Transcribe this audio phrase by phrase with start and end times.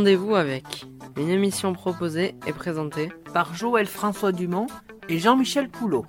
[0.00, 0.86] Rendez-vous avec
[1.18, 4.66] une émission proposée et présentée par Joël François Dumont
[5.10, 6.06] et Jean-Michel Poulot.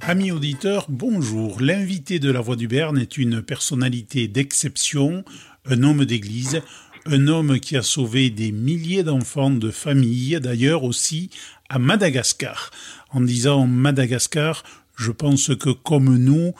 [0.00, 1.60] Amis auditeurs, bonjour.
[1.60, 5.22] L'invité de la Voix du Berne est une personnalité d'exception,
[5.66, 6.62] un homme d'église,
[7.04, 11.28] un homme qui a sauvé des milliers d'enfants de famille, d'ailleurs aussi
[11.68, 12.70] à Madagascar.
[13.10, 14.62] En disant Madagascar,
[14.96, 16.52] je pense que comme nous,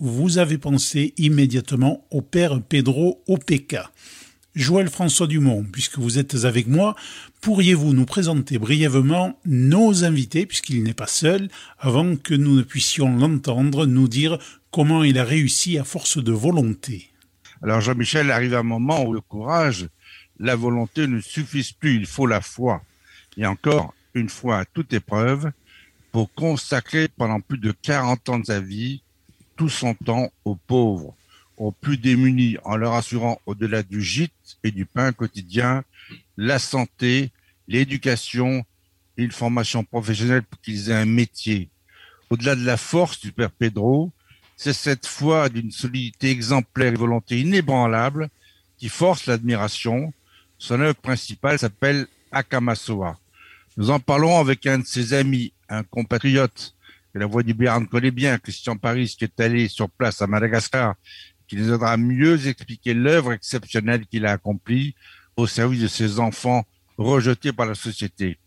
[0.00, 3.90] vous avez pensé immédiatement au père Pedro Opeka.
[4.56, 6.94] Joël François Dumont, puisque vous êtes avec moi,
[7.40, 11.48] pourriez-vous nous présenter brièvement nos invités, puisqu'il n'est pas seul,
[11.78, 14.38] avant que nous ne puissions l'entendre nous dire
[14.70, 17.10] comment il a réussi à force de volonté?
[17.62, 19.88] Alors Jean-Michel arrive un moment où le courage,
[20.38, 22.82] la volonté ne suffisent plus, il faut la foi.
[23.36, 25.50] Et encore une fois à toute épreuve,
[26.14, 29.02] pour consacrer pendant plus de 40 ans de sa vie
[29.56, 31.16] tout son temps aux pauvres,
[31.56, 34.30] aux plus démunis en leur assurant au-delà du gîte
[34.62, 35.82] et du pain quotidien
[36.36, 37.32] la santé,
[37.66, 38.64] l'éducation
[39.18, 41.68] et une formation professionnelle pour qu'ils aient un métier.
[42.30, 44.12] Au-delà de la force du père Pedro,
[44.56, 48.28] c'est cette foi d'une solidité exemplaire et volonté inébranlable
[48.78, 50.12] qui force l'admiration.
[50.58, 53.18] Son œuvre principale s'appelle Akamasoa.
[53.76, 56.74] Nous en parlons avec un de ses amis, un compatriote
[57.12, 60.26] que la voix du Béarn connaît bien, Christian Paris, qui est allé sur place à
[60.26, 60.94] Madagascar
[61.46, 64.94] qui nous aidera à mieux expliquer l'œuvre exceptionnelle qu'il a accomplie
[65.36, 66.64] au service de ses enfants
[66.96, 68.38] rejetés par la société.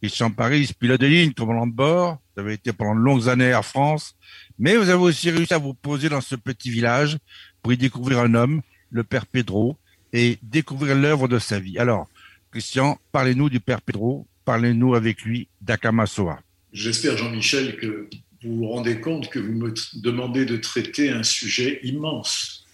[0.00, 3.52] Christian Paris, pilote de ligne, commandant de bord, vous avez été pendant de longues années
[3.52, 4.16] à France,
[4.58, 7.18] mais vous avez aussi réussi à vous poser dans ce petit village
[7.62, 9.76] pour y découvrir un homme, le père Pedro,
[10.12, 11.78] et découvrir l'œuvre de sa vie.
[11.78, 12.08] Alors,
[12.50, 16.40] Christian, parlez-nous du père Pedro, parlez-nous avec lui d'Akamasoa.
[16.72, 18.08] J'espère, Jean-Michel, que
[18.42, 22.64] vous vous rendez compte que vous me demandez de traiter un sujet immense.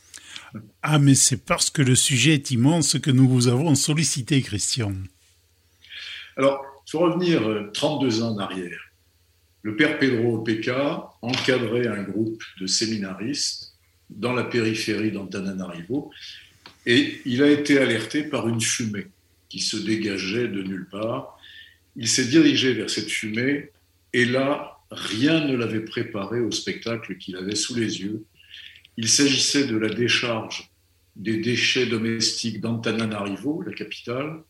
[0.82, 4.94] Ah, mais c'est parce que le sujet est immense que nous vous avons sollicité, Christian.
[6.36, 7.42] Alors, il faut revenir
[7.72, 8.78] 32 ans en arrière.
[9.62, 13.72] Le père Pedro Opeka encadrait un groupe de séminaristes
[14.10, 16.12] dans la périphérie d'Antananarivo
[16.86, 19.08] et il a été alerté par une fumée
[19.48, 21.36] qui se dégageait de nulle part.
[21.96, 23.70] Il s'est dirigé vers cette fumée
[24.12, 28.24] et là, rien ne l'avait préparé au spectacle qu'il avait sous les yeux.
[28.96, 30.70] Il s'agissait de la décharge
[31.16, 34.42] des déchets domestiques d'Antananarivo, la capitale,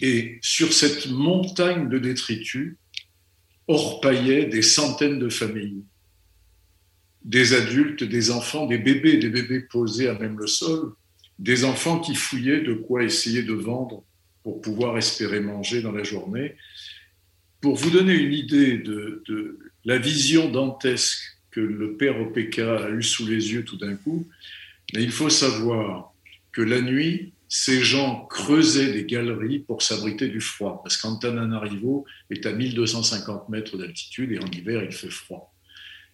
[0.00, 2.76] et sur cette montagne de détritus
[3.68, 5.84] orpaillaient des centaines de familles,
[7.24, 10.92] des adultes, des enfants, des bébés, des bébés posés à même le sol,
[11.38, 14.04] des enfants qui fouillaient de quoi essayer de vendre
[14.42, 16.54] pour pouvoir espérer manger dans la journée,
[17.64, 21.18] pour vous donner une idée de, la vision dantesque
[21.50, 24.28] que le père OPK a eue sous les yeux tout d'un coup,
[24.92, 26.12] il faut savoir
[26.52, 32.44] que la nuit, ces gens creusaient des galeries pour s'abriter du froid, parce qu'Antananarivo est
[32.44, 35.54] à 1250 mètres d'altitude et en hiver, il fait froid.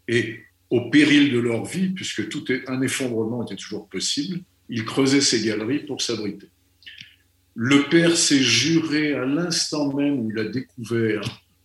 [0.07, 5.21] Et au péril de leur vie, puisque tout un effondrement était toujours possible, ils creusaient
[5.21, 6.47] ces galeries pour s'abriter.
[7.63, 11.21] Le père s'est juré à l'instant même où il a découvert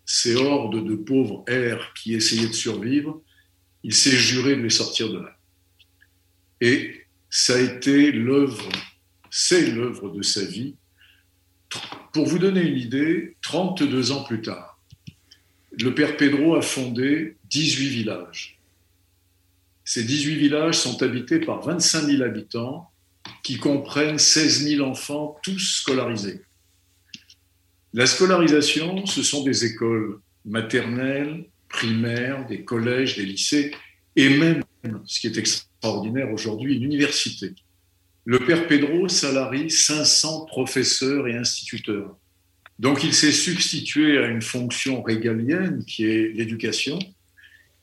[0.06, 3.22] ces hordes de pauvres airs qui essayaient de survivre,
[3.82, 5.38] il s'est juré de les sortir de là.
[6.60, 8.68] Et ça a été l'œuvre,
[9.30, 10.76] c'est l'œuvre de sa vie.
[12.12, 14.78] Pour vous donner une idée, 32 ans plus tard,
[15.80, 18.60] le père Pedro a fondé 18 villages.
[19.86, 22.92] Ces 18 villages sont habités par 25 000 habitants
[23.46, 26.42] qui comprennent 16 000 enfants, tous scolarisés.
[27.94, 33.72] La scolarisation, ce sont des écoles maternelles, primaires, des collèges, des lycées,
[34.16, 34.64] et même,
[35.06, 37.54] ce qui est extraordinaire aujourd'hui, une université.
[38.26, 42.18] Le père Pedro salarie 500 professeurs et instituteurs.
[42.80, 46.98] Donc il s'est substitué à une fonction régalienne qui est l'éducation.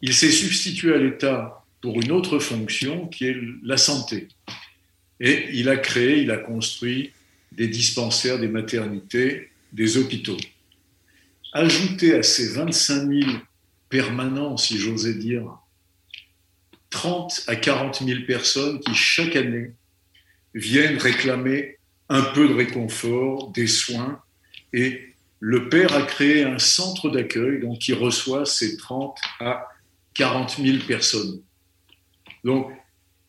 [0.00, 4.26] Il s'est substitué à l'État pour une autre fonction qui est la santé.
[5.22, 7.12] Et il a créé, il a construit
[7.52, 10.36] des dispensaires, des maternités, des hôpitaux.
[11.52, 13.30] Ajoutez à ces 25 000
[13.88, 15.58] permanents, si j'osais dire,
[16.90, 19.70] 30 à 40 000 personnes qui, chaque année,
[20.54, 21.78] viennent réclamer
[22.08, 24.20] un peu de réconfort, des soins.
[24.72, 29.68] Et le père a créé un centre d'accueil qui reçoit ces 30 à
[30.14, 31.40] 40 000 personnes.
[32.42, 32.72] Donc,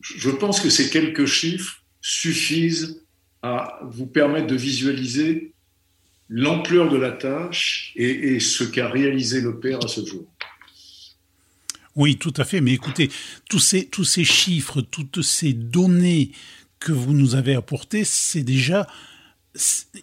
[0.00, 3.00] je pense que ces quelques chiffres suffisent
[3.40, 5.54] à vous permettre de visualiser
[6.28, 10.26] l'ampleur de la tâche et, ce qu'a réalisé le père à ce jour.
[11.96, 12.60] Oui, tout à fait.
[12.60, 13.10] Mais écoutez,
[13.48, 16.32] tous ces, tous ces chiffres, toutes ces données
[16.78, 18.86] que vous nous avez apportées, c'est déjà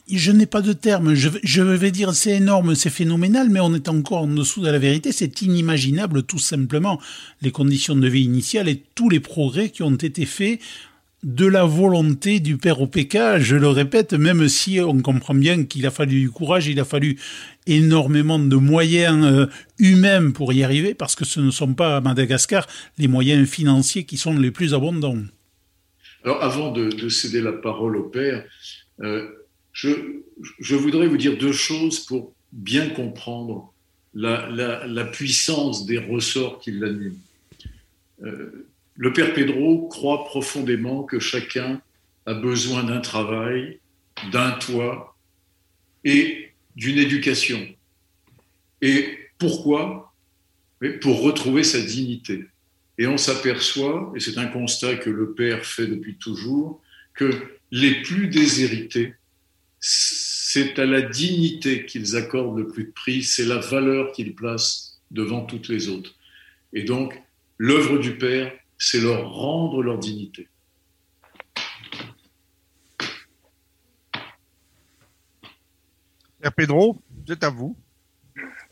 [0.07, 1.13] je n'ai pas de terme.
[1.13, 4.69] Je, je vais dire c'est énorme, c'est phénoménal, mais on est encore en dessous de
[4.69, 5.11] la vérité.
[5.11, 6.99] C'est inimaginable, tout simplement,
[7.41, 10.59] les conditions de vie initiales et tous les progrès qui ont été faits
[11.23, 15.85] de la volonté du père OPK, je le répète, même si on comprend bien qu'il
[15.85, 17.19] a fallu du courage, il a fallu
[17.67, 19.45] énormément de moyens euh,
[19.77, 22.65] humains pour y arriver, parce que ce ne sont pas à Madagascar
[22.97, 25.19] les moyens financiers qui sont les plus abondants.
[26.23, 28.43] Alors avant de, céder la parole au père,
[29.01, 29.27] euh,
[29.73, 33.73] je, voudrais vous dire deux choses pour bien comprendre
[34.13, 37.15] la, la, puissance des ressorts qui l'animent.
[38.23, 41.81] Euh, le père Pedro croit profondément que chacun
[42.25, 43.79] a besoin d'un travail,
[44.31, 45.17] d'un toit
[46.03, 47.67] et d'une éducation.
[48.81, 50.13] Et pourquoi?
[51.01, 52.45] Pour retrouver sa dignité.
[52.97, 56.81] Et on s'aperçoit, et c'est un constat que le père fait depuis toujours,
[57.13, 57.31] que
[57.71, 59.15] les plus déshérités,
[59.79, 65.01] c'est à la dignité qu'ils accordent le plus de prix, c'est la valeur qu'ils placent
[65.09, 66.13] devant toutes les autres.
[66.73, 67.19] Et donc,
[67.57, 68.51] l'œuvre du Père,
[68.83, 70.47] c'est leur rendre leur dignité.
[76.41, 76.97] Père Pedro,
[77.27, 77.75] c'est à vous.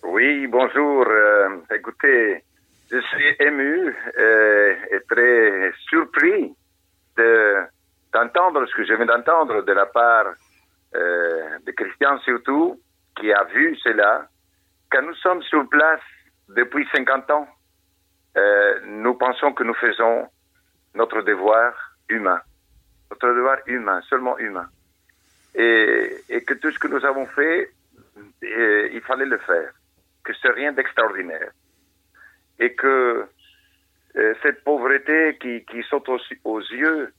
[0.01, 1.05] Oui, bonjour.
[1.07, 2.43] Euh, écoutez,
[2.91, 6.55] je suis ému euh, et très surpris
[8.11, 10.33] d'entendre ce que je viens d'entendre de la part
[10.95, 12.81] euh, de Christian surtout,
[13.19, 14.27] qui a vu cela,
[14.89, 16.01] quand nous sommes sur place
[16.47, 17.47] depuis 50 ans
[18.39, 20.27] euh, nous pensons que nous faisons
[20.95, 21.73] notre devoir
[22.07, 22.41] humain,
[23.11, 24.69] notre devoir humain, seulement humain,
[25.55, 27.71] et, que tout ce que nous avons fait,
[28.43, 29.71] euh, il fallait le faire,
[30.23, 31.51] que c'est rien d'extraordinaire,
[32.59, 33.27] et que
[34.15, 36.07] euh, cette pauvreté qui, saute
[36.43, 37.13] aux, yeux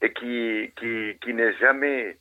[0.00, 2.18] et qui, qui, n'est jamais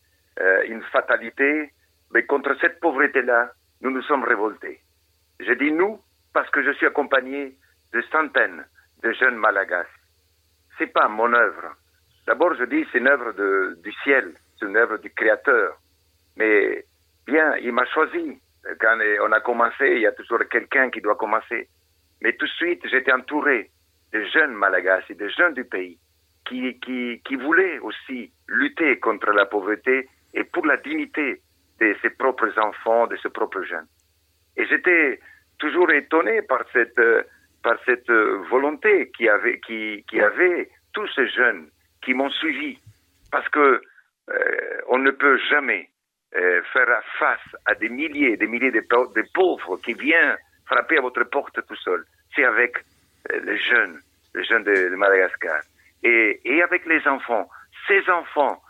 [0.68, 1.72] une fatalité,
[2.14, 3.52] mais contre cette pauvreté-là,
[3.82, 4.80] nous nous sommes révoltés.
[5.40, 6.00] Je dis nous
[6.34, 7.56] parce que je suis accompagné
[7.94, 8.66] de centaines
[9.04, 9.90] de jeunes malagasy.
[10.78, 11.76] C'est pas mon œuvre.
[12.28, 15.78] D'abord, je dis c'est une œuvre de, du ciel, c'est une œuvre du Créateur.
[16.38, 16.86] Mais
[17.26, 18.40] bien, il m'a choisi.
[18.80, 21.68] Quand on a commencé, il y a toujours quelqu'un qui doit commencer.
[22.22, 23.72] Mais tout de suite, j'étais entouré
[24.14, 25.98] de jeunes malagasy, de jeunes du pays,
[26.46, 31.42] qui, qui, qui voulaient aussi lutter contre la pauvreté et pour la dignité
[31.80, 33.88] de ses propres enfants, de ses propres jeunes.
[34.58, 35.20] Et j'étais
[35.58, 37.24] toujours étonné par cette, euh,
[37.64, 41.70] par cette euh, volonté qui avait, qui, qui avait tous ces jeunes
[42.04, 42.78] qui m'ont suivi.
[43.32, 43.82] Parce que
[44.30, 45.90] euh, on ne peut jamais
[46.36, 46.88] euh, faire
[47.20, 48.84] face à des milliers des milliers de,
[49.34, 52.04] pauvres qui viennent frapper à votre porte tout seul.
[52.36, 52.78] C'est avec
[53.32, 54.00] euh, les jeunes,
[54.36, 55.62] les jeunes de, de, Madagascar.
[56.04, 57.50] Et, et avec les enfants.
[57.88, 58.62] Ces enfants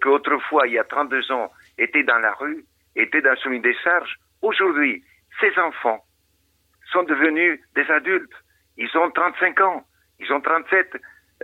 [0.00, 2.64] qu'autrefois, il y a 32 ans, étaient dans la rue,
[2.96, 5.04] étaient dans une décharge, aujourd'hui,
[5.40, 6.04] ces enfants
[6.94, 8.32] sont devenus des adultes.
[8.78, 9.84] Ils ont 35 ans,
[10.20, 10.96] ils ont 37,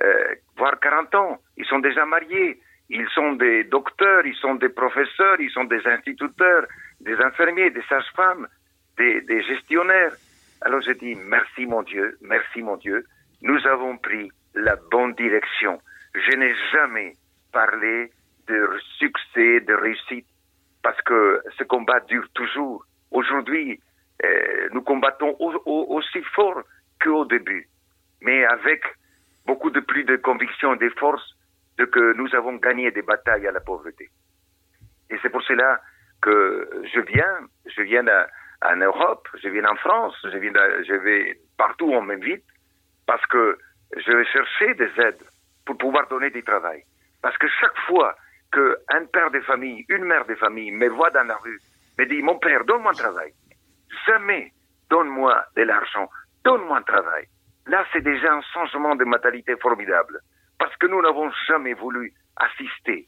[0.03, 1.39] euh, voire 40 ans.
[1.57, 2.61] Ils sont déjà mariés.
[2.89, 6.65] Ils sont des docteurs, ils sont des professeurs, ils sont des instituteurs,
[7.01, 8.49] des infirmiers, des sages-femmes,
[8.99, 10.13] des, des gestionnaires.
[10.63, 13.05] Alors je dis merci mon Dieu, merci mon Dieu.
[13.43, 15.81] Nous avons pris la bonne direction.
[16.15, 17.15] Je n'ai jamais
[17.53, 18.11] parlé
[18.49, 20.27] de succès, de réussite,
[20.83, 22.85] parce que ce combat dure toujours.
[23.13, 23.81] Aujourd'hui,
[24.73, 26.63] nous combattons aussi fort
[27.03, 27.69] qu'au début,
[28.21, 28.83] mais avec
[29.47, 31.37] beaucoup de plus de conviction et de force
[31.79, 34.09] de que nous avons gagné des batailles à la pauvreté.
[35.11, 35.81] Et c'est pour cela
[36.23, 38.05] que je viens, je viens
[38.63, 40.53] en Europe, je viens en France, je, viens
[40.87, 42.45] je vais partout où on m'invite,
[43.07, 43.59] parce que
[43.97, 45.25] je vais chercher des aides
[45.65, 46.85] pour pouvoir donner du travail.
[47.23, 48.15] Parce que chaque fois
[48.53, 51.61] qu'un père de famille, une mère de famille me voit dans la rue,
[51.99, 53.33] me dit, mon père, donne-moi un travail
[54.07, 54.53] jamais
[54.91, 56.09] donne-moi de l'argent,
[56.45, 57.27] donne-moi un travail.
[57.67, 60.21] Là, c'est déjà un changement de mentalité formidable.
[60.59, 63.07] Parce que nous n'avons jamais voulu assister.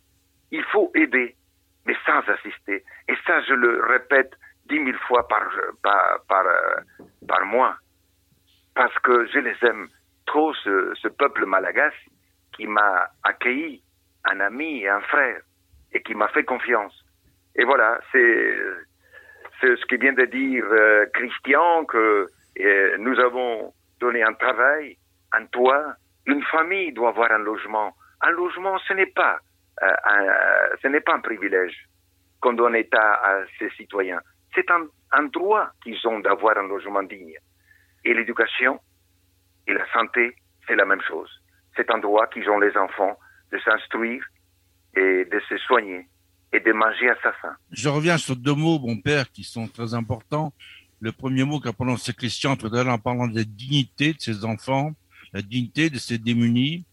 [0.51, 1.37] Il faut aider,
[1.85, 2.85] mais sans assister.
[3.09, 4.33] Et ça, je le répète
[4.67, 5.49] dix mille fois par,
[5.83, 7.77] par, par, euh, par mois.
[8.75, 9.89] Parce que je les aime
[10.27, 12.11] trop, ce, ce peuple malagasy
[12.55, 13.83] qui m'a accueilli,
[14.25, 15.41] un ami et un frère,
[15.93, 16.95] et qui m'a fait confiance.
[17.57, 18.57] Et voilà, c'est
[19.62, 22.26] ce que vient de dire euh, Christian, que
[22.61, 24.97] euh, nous avons donné un travail,
[25.33, 25.95] un toit.
[26.26, 27.95] Une famille doit avoir un logement.
[28.21, 29.38] Un logement, ce n'est pas,
[29.83, 31.76] euh, un, privilège
[32.40, 34.21] qu'on donne à ses citoyens.
[34.54, 37.37] C'est un droit qu'ils ont d'avoir un logement digne.
[38.04, 38.81] Et l'éducation
[39.66, 40.35] et la santé,
[40.66, 41.31] c'est la même chose.
[41.76, 43.16] C'est un droit qu'ils ont les enfants
[43.52, 44.25] de s'instruire
[44.97, 46.07] et de se soigner
[46.53, 47.55] et de manger à sa faim.
[47.71, 50.53] Je reviens sur deux mots, mon père, qui sont très importants.
[51.01, 54.21] Le premier mot qu'a prononcé Christian tout à l'heure en parlant de la dignité de
[54.21, 54.95] ses enfants,
[55.33, 56.85] la dignité de ses démunis.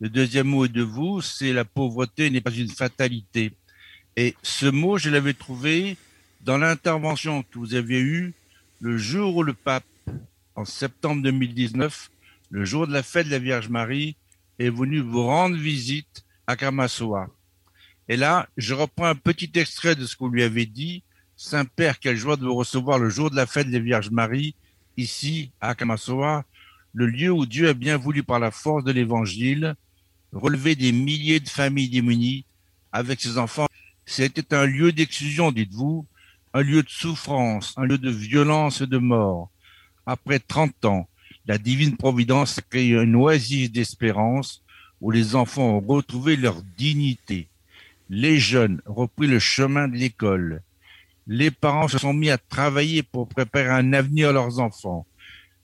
[0.00, 3.52] Le deuxième mot est de vous, c'est la pauvreté n'est pas une fatalité.
[4.16, 5.96] Et ce mot, je l'avais trouvé
[6.40, 8.34] dans l'intervention que vous aviez eue
[8.80, 9.84] le jour où le pape,
[10.56, 12.10] en septembre 2019,
[12.50, 14.16] le jour de la fête de la Vierge Marie,
[14.58, 17.28] est venu vous rendre visite à Kamassoa.
[18.08, 21.02] Et là, je reprends un petit extrait de ce qu'on lui avait dit.
[21.36, 24.54] Saint-Père, quelle joie de vous recevoir le jour de la fête de la Vierge Marie,
[24.96, 26.44] ici, à Kamassoa,
[26.94, 29.74] le lieu où Dieu a bien voulu, par la force de l'Évangile,
[30.32, 32.44] relever des milliers de familles démunies
[32.92, 33.66] avec ses enfants.
[34.04, 36.06] C'était un lieu d'exclusion, dites-vous,
[36.54, 39.50] un lieu de souffrance, un lieu de violence et de mort.
[40.04, 41.08] Après 30 ans,
[41.46, 44.62] la divine providence a créé une oasis d'espérance
[45.00, 47.48] où les enfants ont retrouvé leur dignité.
[48.14, 50.60] Les jeunes repris le chemin de l'école.
[51.26, 55.06] Les parents se sont mis à travailler pour préparer un avenir à leurs enfants.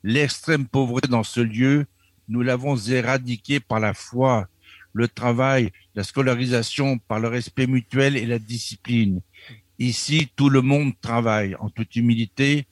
[0.02, 1.84] L'extrême pauvreté dans ce lieu,
[2.26, 4.48] nous l'avons éradiquée par la foi,
[4.94, 9.20] le travail, la scolarisation, par le respect mutuel et la discipline.
[9.78, 12.64] Ici, tout le monde travaille en toute humilité.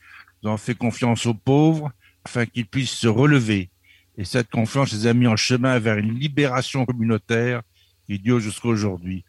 [0.42, 1.92] Nous avons fait confiance aux pauvres
[2.24, 3.68] afin qu'ils puissent se relever.
[4.16, 7.60] Et cette confiance les a mis en chemin vers une libération communautaire
[8.06, 9.22] qui dure jusqu'à aujourd'hui.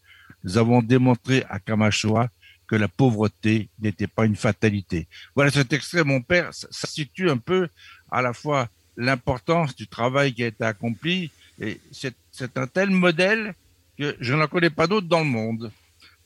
[0.44, 2.30] Nous avons démontré à Kamashoa
[2.68, 5.08] que la pauvreté n'était pas une fatalité.
[5.36, 7.70] Voilà cet extrait, mon père, ça, situe un peu
[8.12, 13.54] à la fois l'importance du travail qui a été accompli, et c'est un tel modèle
[13.98, 15.72] que je n'en connais pas d'autres dans le monde.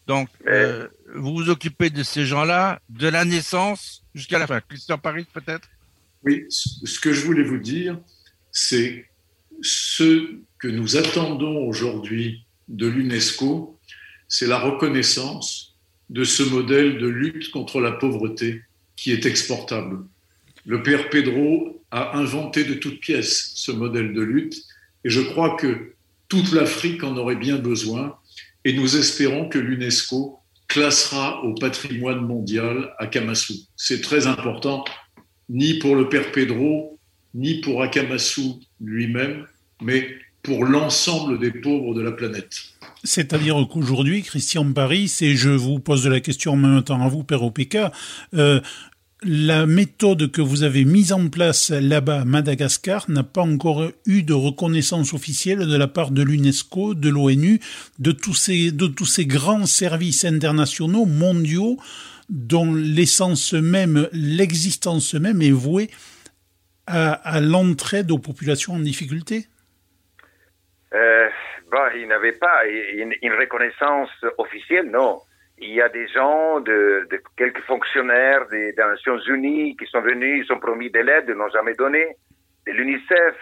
[0.07, 4.59] Donc, euh, vous vous occupez de ces gens-là de la naissance jusqu'à la fin.
[4.61, 5.69] Christian Paris, peut-être?
[6.23, 7.99] Oui, ce que je voulais vous dire,
[8.51, 9.05] c'est
[9.61, 13.79] ce que nous attendons aujourd'hui de l'UNESCO,
[14.31, 15.75] c'est la reconnaissance
[16.09, 18.61] de ce modèle de lutte contre la pauvreté
[18.95, 20.05] qui est exportable.
[20.65, 24.55] Le père Pedro a inventé de toutes pièces ce modèle de lutte
[25.03, 25.95] et je crois que
[26.29, 28.15] toute l'Afrique en aurait bien besoin
[28.63, 33.55] et nous espérons que l'UNESCO classera au patrimoine mondial à Kamasu.
[33.75, 34.85] C'est très important,
[35.49, 36.97] ni pour le père Pedro,
[37.33, 39.45] ni pour Akamasu lui-même,
[39.81, 40.07] mais
[40.41, 42.70] pour l'ensemble des pauvres de la planète.
[43.03, 47.23] C'est-à-dire qu'aujourd'hui, Christian Paris, et je vous pose la question en même temps à vous,
[47.23, 47.77] Père OPK,
[48.35, 48.59] euh,
[49.23, 54.23] la méthode que vous avez mise en place là-bas à Madagascar n'a pas encore eu
[54.23, 57.59] de reconnaissance officielle de la part de l'UNESCO, de l'ONU,
[57.99, 61.77] de tous ces, grands services internationaux, mondiaux,
[62.29, 65.89] dont l'essence même, l'existence même est vouée
[66.87, 69.47] à, à l'entraide aux populations en difficulté?
[70.93, 71.29] Euh,
[71.71, 75.21] bah, Il n'avait pas une, reconnaissance officielle, non.
[75.57, 76.61] Il y a des gens,
[77.37, 81.49] quelques fonctionnaires des, Nations Unies qui sont venus, ils ont promis de l'aide, ils n'ont
[81.49, 82.15] jamais donné.
[82.67, 83.35] De l'UNICEF,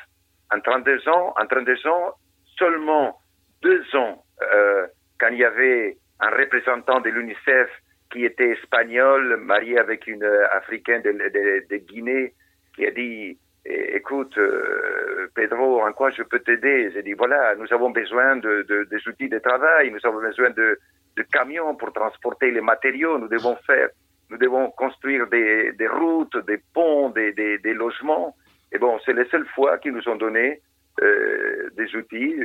[0.53, 2.13] en 32 ans, en 32 ans,
[2.57, 3.17] seulement
[3.61, 4.87] deux ans, euh,
[5.19, 7.69] quand il y avait un représentant de l'UNICEF
[8.11, 12.33] qui était espagnol, marié avec une africaine de, de, de Guinée,
[12.75, 16.91] qui a dit écoute, euh, Pedro, en quoi je peux t'aider?
[16.93, 20.49] J'ai dit, voilà, nous avons besoin de, de, des outils de travail, nous avons besoin
[20.51, 20.79] de,
[21.15, 23.89] de, camions pour transporter les matériaux, nous devons faire,
[24.29, 28.35] nous devons construire des, des routes, des ponts, des, des, des, logements.
[28.71, 30.61] Et bon, c'est les seules fois qu'ils nous ont donné
[31.01, 32.35] euh, des outils,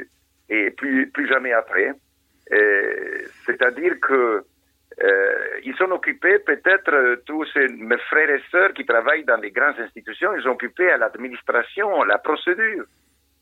[0.48, 1.92] et plus, plus jamais après.
[3.46, 4.44] C'est-à-dire que
[5.02, 9.50] euh, ils sont occupés, peut-être euh, tous mes frères et sœurs qui travaillent dans les
[9.50, 12.84] grandes institutions, ils sont occupés à l'administration, à la procédure.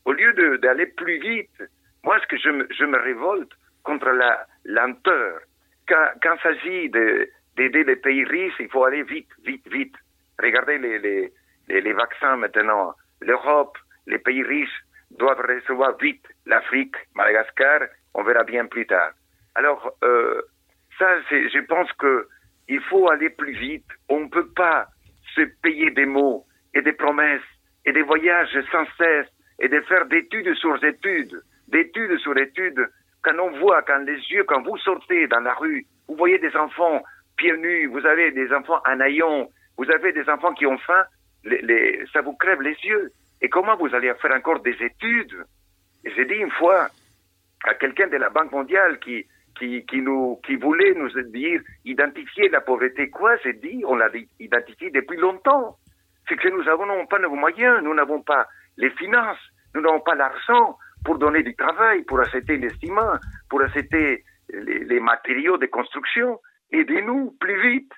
[0.05, 1.63] Au lieu d'aller plus vite,
[2.03, 3.51] moi, ce que je me, je me révolte
[3.83, 5.39] contre la lenteur.
[5.87, 9.95] Quand, quand il s'agit d'aider les pays riches, il faut aller vite, vite, vite.
[10.39, 11.31] Regardez les, les,
[11.69, 12.95] les, les vaccins maintenant.
[13.21, 16.25] L'Europe, les pays riches doivent recevoir vite.
[16.45, 17.81] L'Afrique, Madagascar,
[18.13, 19.11] on verra bien plus tard.
[19.55, 20.41] Alors, euh,
[20.97, 22.27] ça, je pense que
[22.67, 23.85] il faut aller plus vite.
[24.09, 24.87] On ne peut pas
[25.35, 27.41] se payer des mots et des promesses
[27.85, 29.27] et des voyages sans cesse
[29.59, 32.87] et de faire d'études sur études, d'études sur études.
[33.21, 36.55] Quand on voit, quand les yeux, quand vous sortez dans la rue, vous voyez des
[36.55, 37.01] enfants
[37.37, 41.03] pieds nus, vous avez des enfants en haillons, vous avez des enfants qui ont faim,
[42.13, 43.11] ça vous crève les yeux.
[43.41, 45.35] Et comment vous allez faire encore des études?
[46.05, 46.87] J'ai dit une fois
[47.65, 49.25] à quelqu'un de la Banque mondiale qui,
[49.87, 53.09] qui, nous, qui voulait nous dire identifier la pauvreté.
[53.09, 55.77] Quoi, j'ai dit On l'a identifié depuis longtemps.
[56.27, 59.43] c'est que nous n'avons pas nos moyens, nous n'avons pas les finances,
[59.73, 62.69] nous n'avons pas l'argent pour donner du travail, pour acheter les
[63.49, 66.39] pour acheter les, les matériaux de construction.
[66.71, 67.91] Aidez-nous plus vite.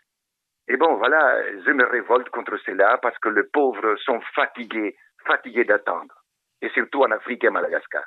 [0.67, 1.21] Et bon, voilà,
[1.65, 4.95] je me révolte contre cela parce que les pauvres sont fatigués,
[5.25, 6.15] fatigués d'attendre.
[6.61, 8.03] Et surtout en Afrique et Madagascar.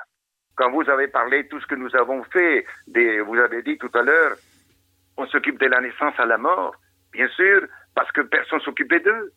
[0.58, 4.02] Quand vous avez parlé tout ce que nous avons fait, vous avez dit tout à
[4.02, 4.36] l'heure,
[5.16, 6.74] on s'occupe de la naissance à la mort,
[7.12, 7.62] bien sûr,
[7.94, 9.32] parce que personne s'occupait d'eux.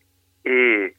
[0.46, 0.96] Et,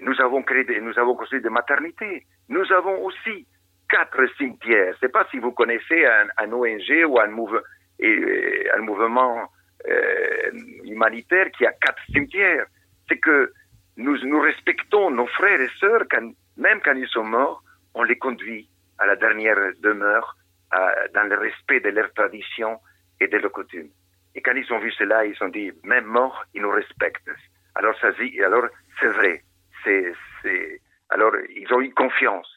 [0.00, 2.24] nous avons créé, nous avons construit des maternités.
[2.48, 3.46] Nous avons aussi
[3.88, 4.94] quatre cimetières.
[4.94, 7.62] Je sais pas si vous connaissez un, ONG ou un, mouve,
[7.98, 9.46] et, un mouvement
[9.86, 10.50] euh,
[10.84, 12.64] humanitaire qui a quatre cimetières.
[13.08, 13.52] C'est que
[13.98, 17.62] nous, nous respectons nos frères et sœurs, quand, même quand ils sont morts,
[17.92, 18.69] on les conduit
[19.00, 20.36] à la dernière demeure,
[20.70, 22.78] à, dans le respect de leurs traditions
[23.18, 23.90] et de leurs coutumes.
[24.34, 27.30] Et quand ils ont vu cela, ils ont dit, même morts, ils nous respectent.
[27.74, 28.66] Alors ça dit, alors
[29.00, 29.42] c'est vrai.
[29.82, 32.48] C'est, c'est, alors ils ont eu confiance.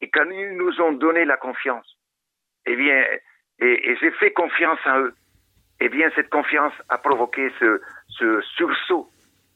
[0.00, 1.98] Et quand ils nous ont donné la confiance,
[2.66, 3.04] eh bien,
[3.60, 5.14] et, j'ai fait confiance en eux,
[5.80, 9.10] eh bien, cette confiance a provoqué ce, ce sursaut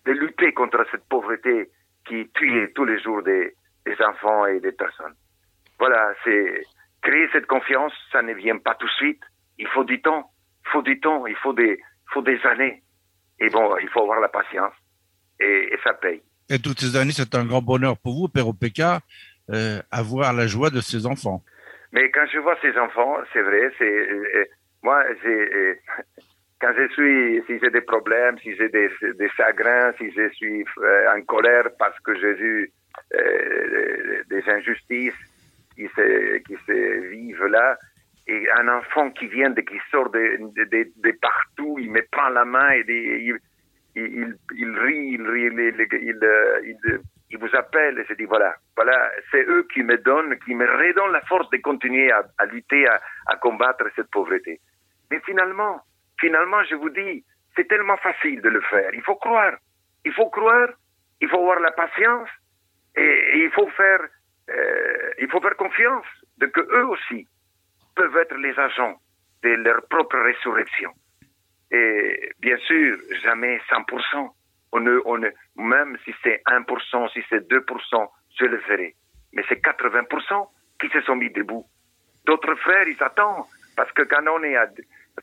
[0.04, 1.70] de lutter contre cette pauvreté
[2.06, 3.54] qui tue tous les jours des,
[3.86, 5.14] des enfants et des personnes.
[5.78, 6.62] Voilà, c'est
[7.02, 9.20] créer cette confiance, ça ne vient pas tout de suite.
[9.58, 10.30] Il faut du temps,
[10.66, 12.82] il faut du temps, il faut des, il faut des années.
[13.38, 14.72] Et bon, il faut avoir la patience
[15.40, 16.22] et, et ça paye.
[16.48, 19.00] Et toutes ces années, c'est un grand bonheur pour vous, Père Opeka,
[19.50, 21.42] euh, avoir la joie de ses enfants.
[21.92, 24.44] Mais quand je vois ces enfants, c'est vrai, c'est euh,
[24.82, 25.80] moi, j'ai
[26.60, 28.88] quand je suis, si j'ai des problèmes, si j'ai des,
[29.18, 32.72] des chagrins, si je suis euh, en colère parce que j'ai
[33.14, 35.14] euh, des injustices
[35.74, 37.78] qui se, qui se vivent là,
[38.26, 42.28] et un enfant qui vient, de, qui sort de, de, de, partout, il me prend
[42.30, 43.36] la main et il,
[43.96, 46.98] il, il, rit, il rit, il,
[47.30, 50.64] il, vous appelle et je dis voilà, voilà, c'est eux qui me donnent, qui me
[50.64, 54.58] redonnent la force de continuer à, à lutter, à, à combattre cette pauvreté.
[55.10, 55.82] Mais finalement,
[56.18, 57.24] finalement, je vous dis,
[57.56, 58.90] c'est tellement facile de le faire.
[58.94, 59.54] Il faut croire.
[60.04, 60.68] Il faut croire.
[61.20, 62.28] Il faut avoir la patience.
[62.96, 64.00] Et il faut faire,
[64.50, 66.06] euh, il faut faire confiance
[66.38, 67.26] de que eux aussi
[67.94, 68.98] peuvent être les agents
[69.42, 70.90] de leur propre résurrection.
[71.70, 74.30] Et bien sûr, jamais 100%.
[74.72, 75.20] On on
[75.56, 78.94] même si c'est 1%, si c'est 2%, je le ferai.
[79.32, 80.48] Mais c'est 80%
[80.80, 81.64] qui se sont mis debout.
[82.26, 83.44] D'autres frères, ils attendent.
[83.76, 84.56] Parce que quand on est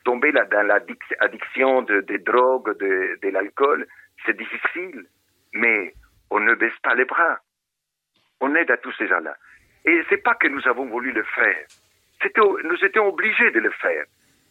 [0.04, 3.86] tombé dans l'addiction de, des drogues, de l'alcool,
[4.24, 5.06] c'est difficile.
[5.54, 5.94] Mais
[6.30, 7.38] on ne baisse pas les bras.
[8.42, 9.34] On aide à tous ces gens-là.
[9.86, 11.64] Et c'est pas que nous avons voulu le faire.
[12.20, 14.04] C'était, nous étions obligés de le faire.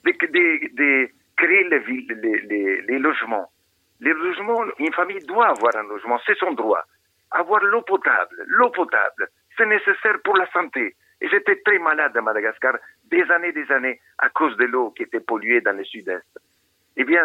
[0.04, 3.50] De, créer les, les logements.
[4.00, 6.84] Les logements, une famille doit avoir un logement, c'est son droit.
[7.32, 10.96] Avoir l'eau potable, l'eau potable, c'est nécessaire pour la santé.
[11.22, 15.04] Et j'étais très malade à Madagascar, des années, des années, à cause de l'eau qui
[15.04, 16.40] était polluée dans le sud-est.
[16.98, 17.24] Eh bien,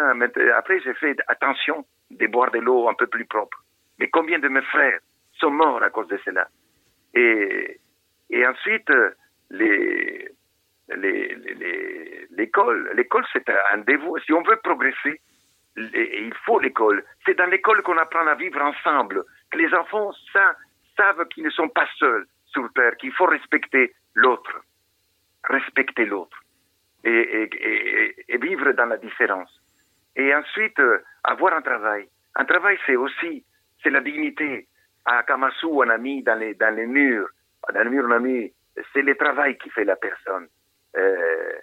[0.55, 3.63] après, j'ai fait attention de boire de l'eau un peu plus propre.
[3.99, 4.99] Mais combien de mes frères
[5.39, 6.47] sont morts à cause de cela?
[7.17, 8.91] Et, ensuite,
[12.31, 14.17] l'école, l'école c'est un dévot.
[14.19, 15.21] Si on veut progresser,
[15.75, 17.03] il faut l'école.
[17.25, 21.69] C'est dans l'école qu'on apprend à vivre ensemble, que les enfants savent, qu'ils ne sont
[21.69, 24.61] pas seuls sur Terre, qu'il faut respecter l'autre,
[25.43, 26.37] respecter l'autre
[27.03, 29.51] et, vivre dans la différence.
[30.15, 32.07] Et ensuite, euh, avoir un travail.
[32.35, 33.45] Un travail, c'est aussi,
[33.83, 34.67] c'est la dignité.
[35.09, 37.29] À Kamasu, on a mis dans les, dans les murs,
[37.73, 38.51] dans les murs, on a mis,
[38.93, 40.47] c'est le travail qui fait la personne.
[40.97, 41.53] Euh,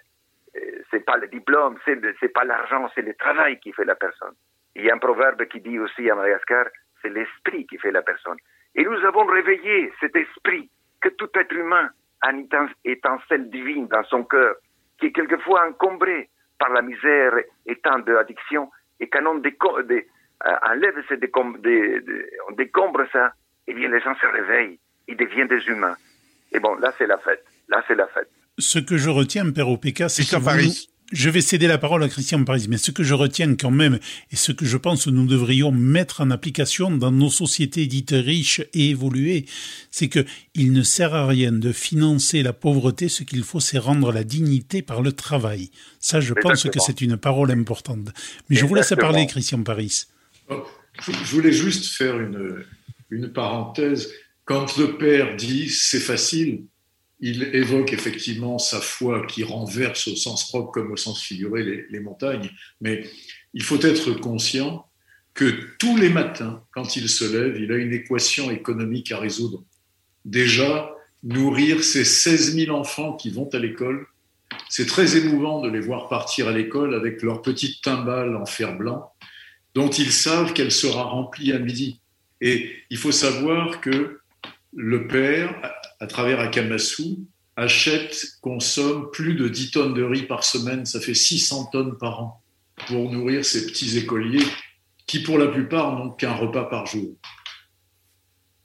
[0.89, 4.33] c'est pas le diplôme, c'est, c'est pas l'argent, c'est le travail qui fait la personne.
[4.75, 6.65] Il y a un proverbe qui dit aussi à Madagascar,
[7.01, 8.37] c'est l'esprit qui fait la personne.
[8.73, 10.69] Et nous avons réveillé cet esprit
[11.01, 11.89] que tout être humain
[12.21, 12.47] a une
[12.83, 14.55] étincelle divine dans son cœur,
[14.99, 17.33] qui est quelquefois encombré par la misère
[17.67, 20.14] et tant d'addiction, et déco- dé- euh,
[20.69, 23.33] enlève ces décom- dé- dé- on décombre ça,
[23.67, 25.95] eh bien les gens se réveillent, ils deviennent des humains.
[26.51, 28.29] Et bon, là c'est la fête, là c'est la fête.
[28.57, 30.89] Ce que je retiens, Père Opeka, c'est que Christian vous Paris.
[31.11, 33.99] je vais céder la parole à Christian Paris, mais ce que je retiens quand même,
[34.31, 38.61] et ce que je pense nous devrions mettre en application dans nos sociétés dites riches
[38.73, 39.45] et évoluées,
[39.91, 43.77] c'est que il ne sert à rien de financer la pauvreté, ce qu'il faut c'est
[43.77, 45.69] rendre la dignité par le travail.
[45.99, 48.09] Ça, je pense que c'est une parole importante.
[48.49, 50.05] Mais je vous laisse parler, Christian Paris.
[50.49, 52.63] Je voulais juste faire une,
[53.09, 54.13] une parenthèse.
[54.45, 56.65] Quand le père dit c'est facile,
[57.19, 61.85] il évoque effectivement sa foi qui renverse au sens propre comme au sens figuré les,
[61.89, 62.49] les montagnes.
[62.81, 63.09] Mais
[63.53, 64.85] il faut être conscient
[65.33, 69.63] que tous les matins, quand il se lève, il a une équation économique à résoudre.
[70.23, 74.07] Déjà, nourrir ces 16 000 enfants qui vont à l'école,
[74.69, 78.77] c'est très émouvant de les voir partir à l'école avec leur petite timbale en fer
[78.77, 79.11] blanc,
[79.75, 81.99] dont ils savent qu'elle sera remplie à midi.
[82.41, 84.19] Et il faut savoir que
[84.73, 85.53] le père,
[85.99, 91.13] à travers Akamasou, achète, consomme plus de 10 tonnes de riz par semaine, ça fait
[91.13, 92.41] 600 tonnes par an
[92.87, 94.45] pour nourrir ces petits écoliers
[95.07, 97.15] qui, pour la plupart, n'ont qu'un repas par jour.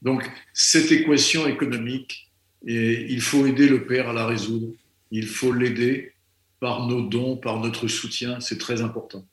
[0.03, 2.31] Donc, cette équation économique,
[2.65, 4.73] il faut aider le père à la résoudre.
[5.11, 6.15] Il faut l'aider
[6.59, 8.41] par nos dons, par notre soutien.
[8.41, 9.25] C'est très important.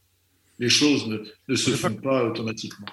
[0.60, 1.08] Les choses
[1.48, 2.88] ne, se font pas automatiquement.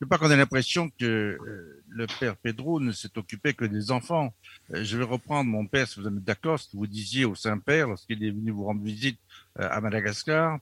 [0.00, 3.92] Je pas qu'on a l'impression que euh, le père Pedro ne s'est occupé que des
[3.92, 4.34] enfants.
[4.74, 7.36] Euh, je vais reprendre mon père, si vous êtes d'accord, ce que vous disiez au
[7.36, 9.18] Saint-Père lorsqu'il est venu vous rendre visite
[9.60, 10.58] euh, à Madagascar.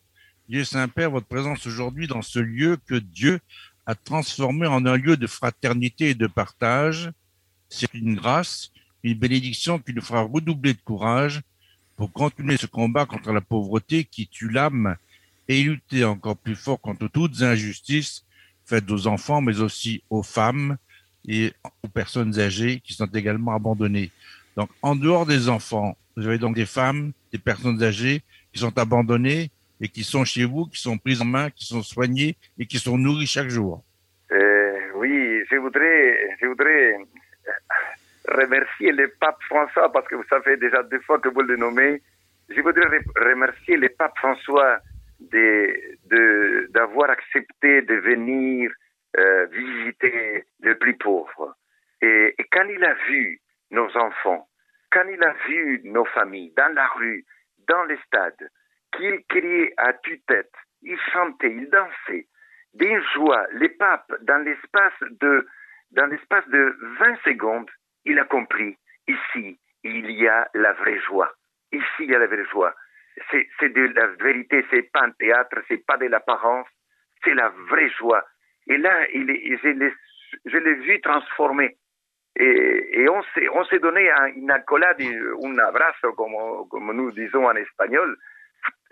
[0.47, 3.41] Dieu Saint-Père, votre présence aujourd'hui dans ce lieu que Dieu
[3.87, 7.11] a transformé en un lieu de fraternité et de partage,
[7.71, 8.73] c'est une grâce,
[9.03, 11.41] une bénédiction qui nous fera redoubler de courage
[11.97, 14.97] pour continuer ce combat contre la pauvreté qui tue l'âme
[15.51, 18.25] et lutter encore plus fort contre toutes injustices
[18.65, 20.77] faites aux enfants, mais aussi aux femmes
[21.27, 24.13] et aux personnes âgées qui sont également abandonnées.
[24.57, 28.79] Donc, en dehors des enfants, vous avez donc des femmes, des personnes âgées qui sont
[28.79, 32.67] abandonnées et qui sont chez vous, qui sont prises en main, qui sont soignées et
[32.67, 33.83] qui sont nourries chaque jour.
[34.31, 36.97] Euh, oui, je voudrais, je voudrais
[38.29, 42.01] remercier le pape François parce que vous savez déjà deux fois que vous le nommez.
[42.49, 42.87] Je voudrais
[43.17, 44.79] remercier le pape François
[45.31, 48.71] de d'avoir accepté de venir
[49.17, 51.57] euh, visiter les plus pauvres.
[52.01, 53.41] Et, quand il a vu
[53.71, 54.49] nos enfants,
[54.93, 57.25] quand il a vu nos familles dans la rue,
[57.69, 58.49] dans les stades,
[58.97, 62.27] qu'il criait à tue-tête, il chantait, il dansait,
[62.75, 65.47] des joies, les papes, dans l'espace de,
[65.91, 67.71] dans l'espace de 20 secondes,
[68.05, 68.77] il a compris,
[69.09, 71.33] ici, il y a la vraie joie.
[71.73, 72.75] Ici, il y a la vraie joie.
[73.31, 76.67] C'est, de la vérité, c'est pas un théâtre, c'est pas de l'apparence,
[77.25, 78.25] c'est la vraie joie.
[78.67, 79.59] Et là, il est,
[80.47, 81.77] je, l'ai, vu transformer.
[82.37, 87.57] Et, et on, s'est, on s'est donné une accolade, un abrazo, comme, nous disons en
[87.57, 88.17] espagnol,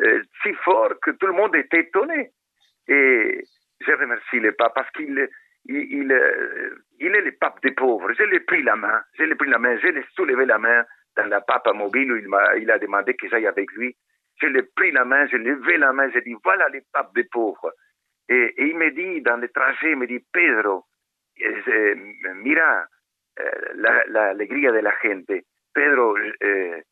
[0.00, 2.31] euh, si fort que tout le monde était étonné.
[2.88, 3.44] Et
[3.81, 5.28] je remercie le pape parce qu'il
[5.66, 8.12] il, euh, il, est le pape des pauvres.
[8.12, 10.85] Je l'ai pris la main, je l'ai pris la main, je l'ai soulevé la main
[11.16, 13.96] dans la pape mobile où il, m'a, il a demandé que j'aille avec lui.
[14.40, 17.14] Je l'ai pris la main, je l'ai levé la main, j'ai dit voilà les papes
[17.14, 17.72] des pauvres.
[18.29, 20.85] Et, il me dit dans le trajet, il me dit Pedro,
[21.38, 21.94] eh,
[22.35, 22.87] mira
[23.38, 23.42] eh,
[23.74, 25.44] la, de la gente.
[25.74, 26.83] Pedro, eh,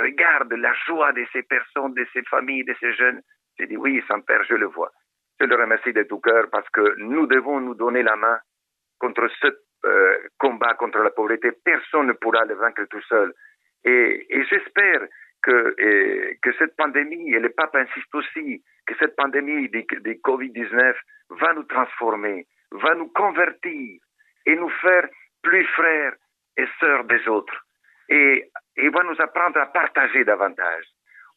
[0.00, 3.20] regarde la joie de ces personnes, de ces familles, de ces jeunes.
[3.58, 4.92] J'ai dit oui, Saint-Père, je le vois.
[5.40, 8.38] Je le remercie de tout cœur parce que nous devons nous donner la main
[8.98, 9.46] contre ce
[9.84, 11.52] euh, combat contre la pauvreté.
[11.64, 13.32] Personne ne pourra le vaincre tout seul.
[13.84, 15.06] Et j'espère
[15.48, 20.12] que, et, que cette pandémie, et le pape insiste aussi, que cette pandémie de, de
[20.22, 20.94] Covid-19
[21.30, 23.98] va nous transformer, va nous convertir
[24.44, 25.08] et nous faire
[25.42, 26.14] plus frères
[26.58, 27.64] et sœurs des autres.
[28.10, 30.84] Et, va nous apprendre à partager davantage.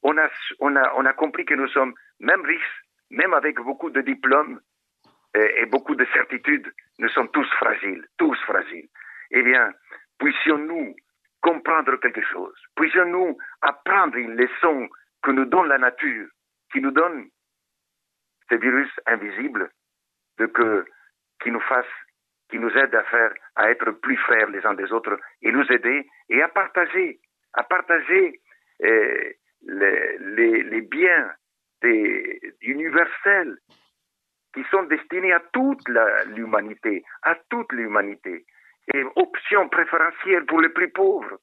[0.03, 4.59] On a, compris que nous sommes même riches, même avec beaucoup de diplômes
[5.33, 8.89] et beaucoup de certitudes, nous sommes tous fragiles, tous fragiles.
[9.31, 9.73] Eh bien,
[10.19, 10.95] puissions-nous
[11.41, 14.87] comprendre quelque chose, puissions-nous apprendre une leçon
[15.23, 16.27] que nous donne la nature,
[16.71, 17.29] qui nous donne
[18.49, 19.69] ce virus invisible,
[20.37, 20.85] de que,
[21.41, 21.85] qui nous fasse,
[22.49, 25.65] qui nous aide à faire, à être plus frères les uns des autres et nous
[25.71, 27.19] aider et à partager,
[27.53, 28.39] à partager
[28.79, 31.31] eh, les, biens
[32.61, 33.57] universels
[34.53, 35.81] qui sont destinés à toute
[36.35, 38.45] l'humanité, à toute l'humanité,
[38.93, 41.37] et option préférentielle pour les plus pauvres.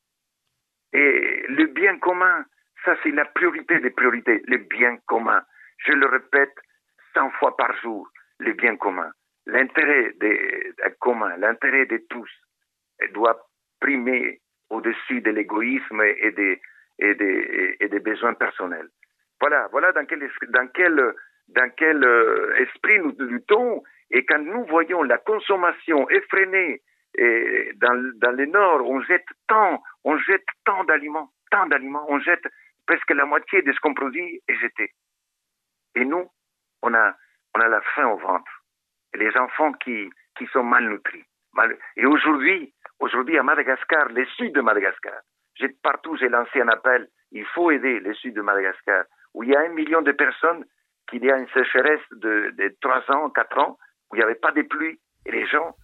[0.93, 2.45] Et le bien commun,
[2.85, 5.43] ça c'est la priorité des priorités, le bien commun.
[5.79, 6.55] Je le répète
[7.15, 9.11] cent fois par jour, le bien commun.
[9.47, 10.15] L'intérêt
[11.01, 12.31] commun, l'intérêt de tous
[13.13, 13.49] doit
[13.81, 18.89] primer au-dessus de l'égoïsme et des, besoins personnels.
[19.41, 20.23] Voilà, voilà dans quel
[22.05, 23.83] euh, esprit nous luttons.
[24.11, 26.83] Et quand nous voyons la consommation effrénée
[27.19, 32.21] et dans, dans le Nord, on jette tant, on jette tant d'aliments, tant d'aliments, on
[32.21, 32.47] jette
[32.87, 34.93] presque la moitié de ce qu'on produit est jeté.
[35.97, 36.31] Et nous,
[36.83, 37.17] on a,
[37.57, 38.51] on a la faim au ventre.
[39.15, 41.25] Et les enfants qui, qui sont malnutris.
[41.55, 41.77] Mal...
[41.97, 45.21] Et aujourd'hui, aujourd'hui à Madagascar, le sud de Madagascar,
[45.57, 49.51] j'ai, partout j'ai lancé un appel, il faut aider le sud de Madagascar, où il
[49.51, 50.65] y a un million de personnes
[51.11, 53.79] qu'il y a une sécheresse de, de 3 ans, 4 ans,
[54.09, 55.75] où il n'y avait pas de pluie, et les gens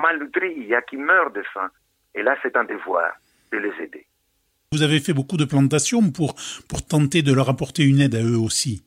[0.00, 1.70] malnutris, il y a qui meurent de faim.
[2.14, 3.12] Et là, c'est un devoir
[3.52, 4.06] de les aider.
[4.72, 6.34] Vous avez fait beaucoup de plantations pour,
[6.68, 8.84] pour tenter de leur apporter une aide à eux aussi.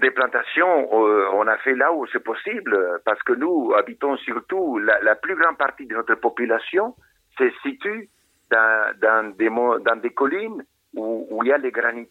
[0.00, 4.78] Des plantations, euh, on a fait là où c'est possible, parce que nous habitons surtout,
[4.78, 6.94] la, la, plus grande partie de notre population
[7.38, 8.08] se situe
[8.50, 10.64] dans, dans, des, dans des collines
[10.94, 12.10] où, où il y a les granites.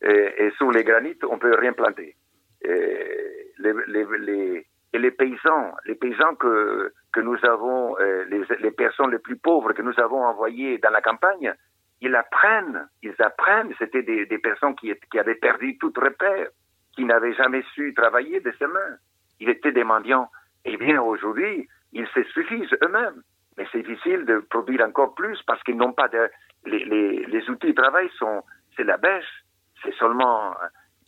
[0.00, 2.16] Et, et, sur les granites, on peut rien planter.
[2.62, 8.44] Et les, les, les, et les paysans, les paysans que, que nous avons, euh, les,
[8.60, 11.52] les personnes les plus pauvres que nous avons envoyées dans la campagne,
[12.00, 16.46] ils apprennent, ils apprennent, c'était des, des personnes qui, qui avaient perdu tout repère,
[16.94, 18.94] qui n'avaient jamais su travailler de ses mains.
[19.40, 20.30] Ils étaient des mendiants.
[20.64, 23.20] Eh bien, aujourd'hui, ils se suffisent eux-mêmes.
[23.56, 26.30] Mais c'est difficile de produire encore plus parce qu'ils n'ont pas de,
[26.66, 28.44] les, les, les outils de travail sont,
[28.76, 29.44] c'est la bêche.
[29.82, 30.54] C'est seulement,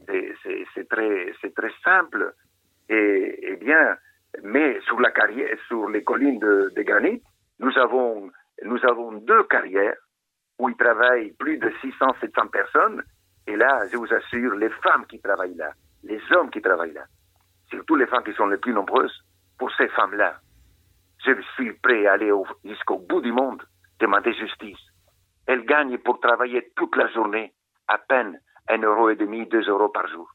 [0.09, 2.35] c'est très, très simple.
[2.89, 3.97] Et, eh bien,
[5.01, 7.23] sur la carrière, sur les collines de, granit,
[7.59, 8.31] nous avons,
[8.65, 9.97] nous avons deux carrières
[10.59, 13.03] où il travaille plus de 600, 700 personnes.
[13.47, 17.05] Et là, je vous assure, les femmes qui travaillent là, les hommes qui travaillent là,
[17.71, 19.25] surtout les femmes qui sont les plus nombreuses,
[19.59, 20.39] pour ces femmes-là,
[21.25, 22.31] je suis prêt à aller
[22.65, 23.63] jusqu'au bout du monde,
[24.01, 24.85] demander justice.
[25.47, 27.55] Elles gagnent pour travailler toute la journée
[27.89, 30.29] à peine un euro et demi, deux euros par jour.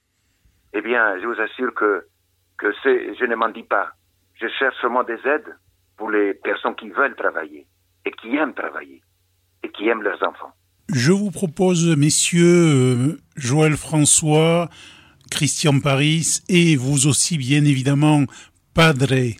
[0.73, 2.07] Eh bien, je vous assure que,
[2.57, 3.91] que je ne m'en dis pas.
[4.39, 5.55] Je cherche seulement des aides
[5.97, 7.65] pour les personnes qui veulent travailler
[8.05, 9.01] et qui aiment travailler
[9.63, 10.53] et qui aiment leurs enfants.
[10.93, 14.69] Je vous propose, messieurs, Joël François,
[15.31, 18.23] Christian Paris et vous aussi, bien évidemment,
[18.73, 19.33] Padre,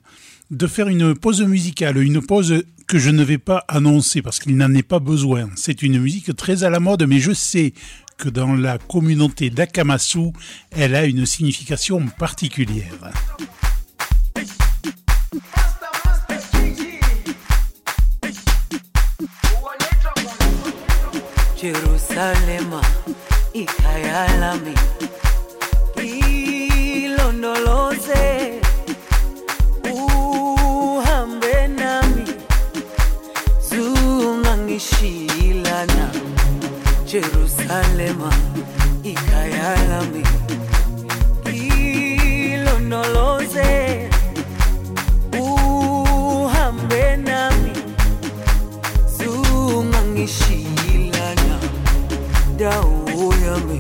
[0.50, 4.58] de faire une pause musicale, une pause que je ne vais pas annoncer parce qu'il
[4.58, 5.50] n'en est pas besoin.
[5.56, 7.74] C'est une musique très à la mode, mais je sais
[8.18, 10.32] que dans la communauté d'Akamasu,
[10.72, 13.12] elle a une signification particulière.
[21.66, 22.82] Jerusalema
[23.54, 24.76] ikayalami
[27.06, 28.26] ilondoloze
[29.94, 32.26] uhambe nami
[33.70, 36.10] zungangishilana
[37.06, 38.34] Jerusalema
[39.04, 40.24] ikayalami
[42.54, 43.35] ilondoloze
[52.66, 53.78] dawo yami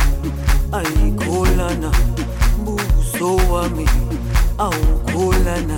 [0.78, 1.89] ayikholana
[2.65, 3.86] buso wami
[4.58, 5.78] awukholana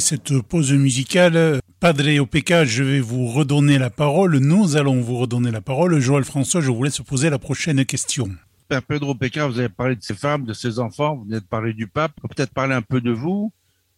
[0.00, 4.38] cette pause musicale, Padre Opeka, je vais vous redonner la parole.
[4.38, 5.98] Nous allons vous redonner la parole.
[5.98, 8.30] Joël François, je vous laisse poser la prochaine question.
[8.68, 11.44] Père Pedro Pékin, vous avez parlé de ses femmes, de ses enfants, vous venez de
[11.44, 12.12] parler du pape.
[12.22, 13.52] Peut-être parler un peu de vous.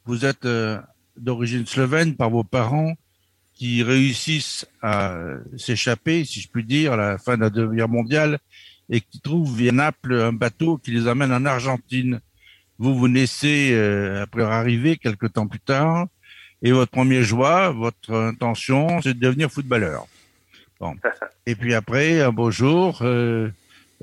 [0.04, 0.80] Vous êtes euh,
[1.16, 2.94] d'origine slovène par vos parents
[3.54, 5.16] qui réussissent à
[5.56, 8.38] s'échapper, si je puis dire, à la fin de la Deuxième Guerre mondiale
[8.90, 12.20] et qui trouvent via Naples un bateau qui les amène en Argentine.
[12.78, 16.06] Vous, vous naissez euh, après arrivée quelques temps plus tard
[16.62, 20.06] et votre premier joie, votre intention, c'est de devenir footballeur.
[20.80, 20.96] Bon.
[21.46, 23.50] Et puis après, un beau jour, euh,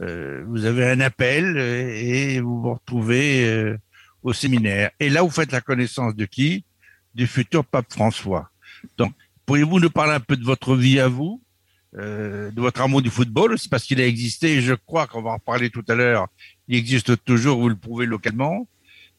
[0.02, 3.78] euh, vous avez un appel et vous vous retrouvez euh,
[4.22, 4.92] au séminaire.
[5.00, 6.64] Et là, vous faites la connaissance de qui?
[7.16, 8.52] Du futur pape François.
[8.98, 9.14] Donc,
[9.48, 11.42] pourriez-vous nous parler un peu de votre vie à vous,
[11.98, 15.32] euh, de votre amour du football C'est parce qu'il a existé, je crois qu'on va
[15.32, 16.28] en reparler tout à l'heure,
[16.68, 18.68] il existe toujours, vous le prouvez localement,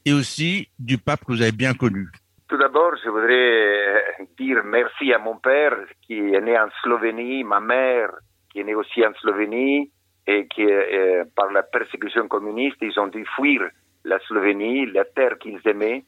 [0.06, 2.08] et aussi du pape que vous avez bien connu.
[2.48, 7.44] Tout d'abord, je voudrais euh, dire merci à mon père qui est né en Slovénie,
[7.44, 8.10] ma mère
[8.50, 9.90] qui est née aussi en Slovénie
[10.26, 13.62] et qui, euh, par la persécution communiste, ils ont dû fuir
[14.04, 16.04] la Slovénie, la terre qu'ils aimaient.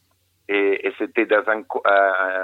[0.47, 1.63] Et, c'était dans un,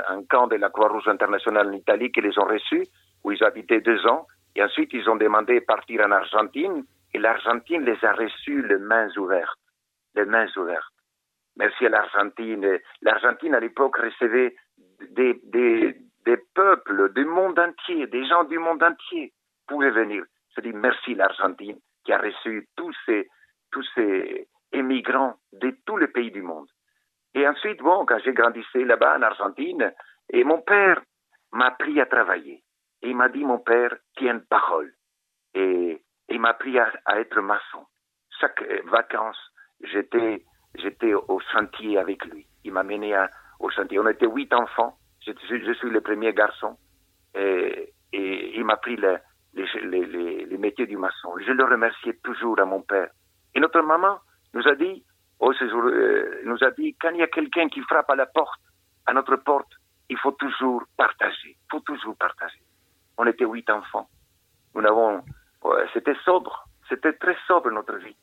[0.09, 2.87] un camp de la Croix-Rouge internationale en Italie qu'ils les ont reçus,
[3.25, 4.27] où ils habitaient deux ans.
[4.57, 6.85] Et ensuite, ils ont demandé de partir en Argentine.
[7.15, 9.59] Et l'Argentine les a reçus les mains ouvertes.
[10.15, 10.93] Les mains ouvertes.
[11.57, 12.79] Merci à l'Argentine.
[13.03, 14.55] L'Argentine, à l'époque, recevait
[15.11, 19.33] des, des, des peuples du monde entier, des gens du monde entier
[19.67, 20.25] pouvaient venir.
[20.57, 23.29] Je dis merci l'Argentine qui a reçu tous ces,
[23.71, 26.69] tous ces émigrants de tous les pays du monde.
[27.35, 29.93] Et ensuite, bon, quand j'ai grandissé là-bas en Argentine,
[30.31, 31.01] et mon père
[31.53, 32.63] m'a appris à travailler.
[33.03, 34.93] Et il m'a dit, mon père, tiens parole.
[35.55, 37.85] Et, il m'a appris à, être maçon.
[38.41, 40.45] Chaque euh, vacances, j'étais,
[40.77, 42.47] j'étais au chantier avec lui.
[42.65, 43.17] Il m'a mené
[43.59, 43.99] au chantier.
[43.99, 44.97] On était huit enfants.
[45.27, 46.77] Je, suis- le premier garçon.
[47.35, 49.19] Et, il m'a appris le-
[49.55, 51.35] les, métiers du maçon.
[51.39, 53.11] Je le remerciais toujours à mon père.
[53.55, 54.19] Et notre maman
[54.55, 55.05] nous a dit,
[55.41, 55.53] oh,
[56.45, 58.61] nous a dit, quand il y a quelqu'un qui frappe à la porte,
[59.07, 59.73] à notre porte,
[60.09, 61.57] il faut toujours partager.
[61.57, 62.61] Il faut toujours partager.
[63.23, 64.09] On était huit enfants.
[64.75, 66.67] Nous ouais, c'était sobre.
[66.89, 68.17] C'était très sobre notre vie.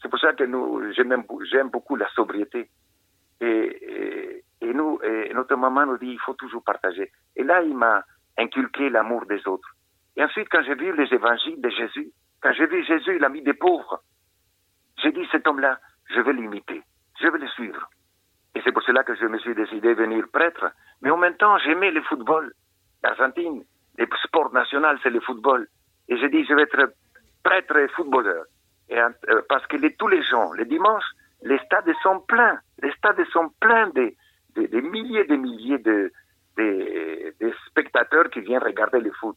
[0.00, 1.22] C'est pour ça que nous, j'aime,
[1.70, 2.70] beaucoup la sobriété.
[3.42, 4.98] Et, nous,
[5.34, 7.12] notre maman nous dit, il faut toujours partager.
[7.36, 8.02] Et là, il m'a
[8.38, 9.68] inculqué l'amour des autres.
[10.16, 13.52] Et ensuite, quand j'ai vu les évangiles de Jésus, quand j'ai vu Jésus, l'ami des
[13.52, 14.00] pauvres,
[15.02, 15.78] j'ai dit, cet homme-là,
[16.14, 16.82] je vais l'imiter.
[17.20, 17.90] Je vais le suivre.
[18.54, 20.72] Et c'est pour cela que je me suis décidé de venir prêtre.
[21.02, 22.54] Mais en même temps, j'aimais le football.
[23.02, 23.62] L'Argentine,
[24.06, 25.66] le sport national, c'est le football.
[26.08, 26.92] Et j'ai dit, je vais être
[27.42, 28.44] prêtre et footballeur.
[28.88, 29.10] Et, euh,
[29.48, 31.10] parce que les, tous les gens, les dimanches,
[31.42, 32.58] les stades sont pleins.
[32.82, 34.16] Les stades sont pleins des
[34.56, 36.10] de, milliers et des milliers de,
[36.56, 39.36] de, spectateurs qui viennent regarder le foot.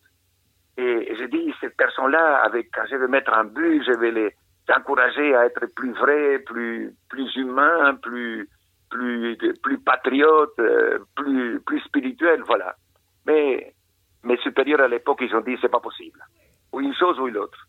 [0.77, 4.35] Et j'ai dit, cette personne-là, avec, quand je vais mettre un but, je vais les
[4.75, 8.49] encourager à être plus vrai, plus, plus humain, plus,
[8.89, 12.75] plus, plus patriote, euh, plus, plus spirituel, voilà.
[13.25, 13.73] Mais
[14.23, 16.19] mes supérieurs à l'époque, ils ont dit, c'est pas possible.
[16.73, 17.67] Ou une chose ou l'autre.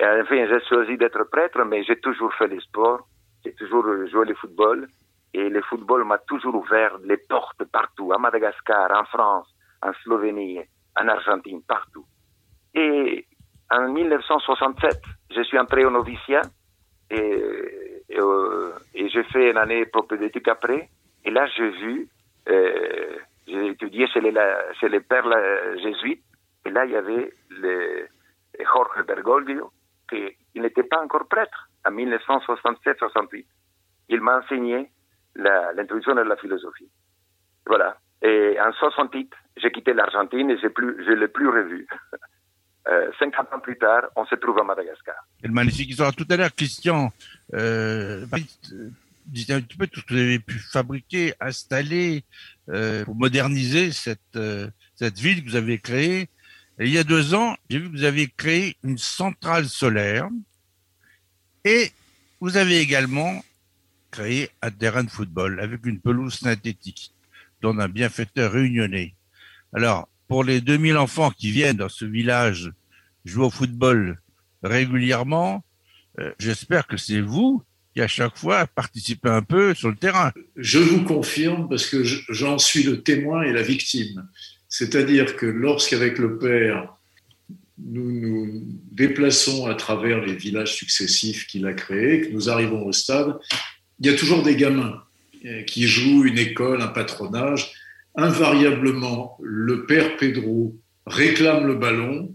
[0.00, 3.06] Et enfin, j'ai choisi d'être prêtre, mais j'ai toujours fait le sport.
[3.44, 4.88] J'ai toujours joué le football.
[5.32, 9.48] Et le football m'a toujours ouvert les portes partout, à Madagascar, en France,
[9.82, 10.60] en Slovénie,
[10.96, 12.04] en Argentine, partout.
[12.74, 13.26] Et
[13.70, 15.02] en 1967,
[15.34, 16.42] je suis entré au noviciat
[17.10, 17.40] et,
[18.16, 20.88] euh, et j'ai fait une année propédeutique après.
[21.24, 22.08] Et là, j'ai vu,
[22.48, 24.32] euh, j'ai étudié chez les,
[24.80, 26.22] chez les pères la- jésuites.
[26.66, 27.32] Et là, il y avait
[28.60, 29.70] Jorge Bergoglio,
[30.08, 33.44] qui n'était pas encore prêtre en 1967-68.
[34.08, 34.90] Il m'a enseigné
[35.36, 36.88] l'introduction de la philosophie.
[37.66, 37.96] Voilà.
[38.22, 41.86] Et en 68, j'ai quitté l'Argentine et je ne l'ai plus revu.
[42.86, 45.14] Euh, 50 ans plus tard, on se trouve à Madagascar.
[45.48, 46.14] Magnifique histoire.
[46.14, 47.10] Tout à l'heure, Christian,
[47.54, 48.26] euh,
[49.26, 52.24] disait un petit peu tout ce que vous avez pu fabriquer, installer,
[52.68, 56.28] euh, pour moderniser cette, euh, cette ville que vous avez créée.
[56.78, 60.28] Et il y a deux ans, j'ai vu que vous avez créé une centrale solaire
[61.64, 61.92] et
[62.40, 63.44] vous avez également
[64.10, 67.12] créé un terrain de football avec une pelouse synthétique
[67.62, 69.14] dont un bienfaiteur réunionnais.
[69.72, 72.72] Alors, pour les 2000 enfants qui viennent dans ce village
[73.24, 74.20] jouer au football
[74.62, 75.64] régulièrement,
[76.20, 77.62] euh, j'espère que c'est vous
[77.94, 80.32] qui à chaque fois participez un peu sur le terrain.
[80.56, 84.28] Je vous confirme parce que je- j'en suis le témoin et la victime.
[84.68, 86.92] C'est-à-dire que lorsqu'avec le père,
[87.78, 92.92] nous nous déplaçons à travers les villages successifs qu'il a créés, que nous arrivons au
[92.92, 93.36] stade,
[94.00, 95.00] il y a toujours des gamins.
[95.46, 97.70] euh, qui joue une école, un patronage,
[98.16, 100.74] invariablement, le père Pedro
[101.06, 102.34] réclame le ballon,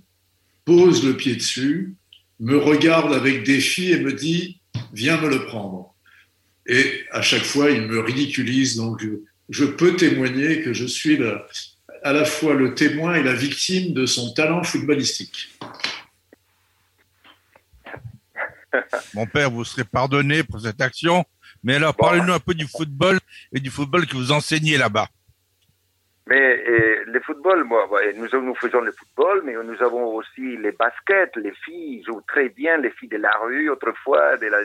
[0.64, 1.96] pose le pied dessus,
[2.40, 4.59] me regarde avec défi et me dit
[4.94, 5.94] Viens me le prendre.
[6.68, 8.76] Et à chaque fois, il me ridiculise.
[8.78, 9.10] Donc, je,
[9.50, 11.46] je peux témoigner que je suis la-
[12.04, 15.58] à la fois le témoin et la victime de son talent footballistique.
[19.14, 21.26] Mon père, vous serez pardonné pour cette action.
[21.64, 23.20] Mais alors, parlez-nous un peu du football
[23.52, 25.10] et du football que vous enseignez là-bas.
[26.30, 30.58] Mais euh, le football, moi, ouais, nous, nous faisons le football, mais nous avons aussi
[30.58, 31.36] les baskets.
[31.38, 34.38] Les filles jouent très bien, les filles de la rue autrefois.
[34.38, 34.60] De la...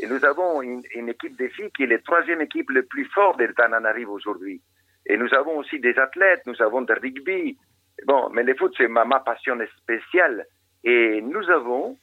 [0.00, 3.04] Et nous avons une, une équipe de filles qui est la troisième équipe le plus
[3.14, 4.60] forte de Tananarive aujourd'hui.
[5.06, 7.56] Et nous avons aussi des athlètes, nous avons des rugby.
[8.04, 10.44] Bon, mais le foot, c'est ma, ma passion spéciale.
[10.82, 11.96] Et nous avons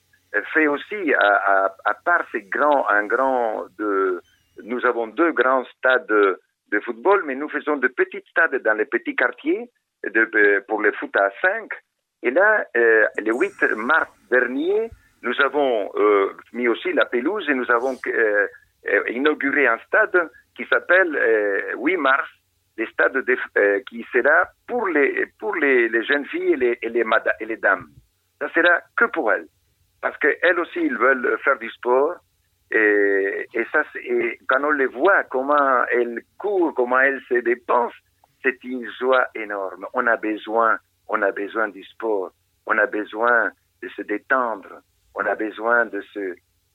[0.54, 4.22] fait aussi, à, à, à part ces grands, un grand de,
[4.64, 6.38] nous avons deux grands stades
[6.74, 9.69] de, football, mais nous faisons de petits stades dans les petits quartiers
[10.03, 11.69] de- pour le foot à 5.
[12.24, 14.89] Et là, euh, le 8 mars dernier,
[15.21, 18.47] nous avons euh, mis aussi la pelouse et nous avons euh,
[18.88, 22.30] euh, inauguré un stade qui s'appelle euh, 8 mars,
[22.78, 27.05] le stade de- euh, qui sera pour les pour les, jeunes filles et les, les,
[27.41, 27.88] et les dames.
[28.39, 29.47] Ça sera que pour elles,
[30.01, 32.15] parce qu'elles aussi ils veulent faire du sport
[32.76, 37.36] et, et ça, c'est- et quand on les voit, comment elles courent, comment elles se
[37.36, 37.95] dépensent,
[38.41, 39.86] c'est une joie énorme.
[39.93, 42.32] On a besoin, on a besoin du sport,
[42.65, 43.51] on a besoin
[43.82, 44.82] de se détendre,
[45.15, 46.19] on a besoin de se,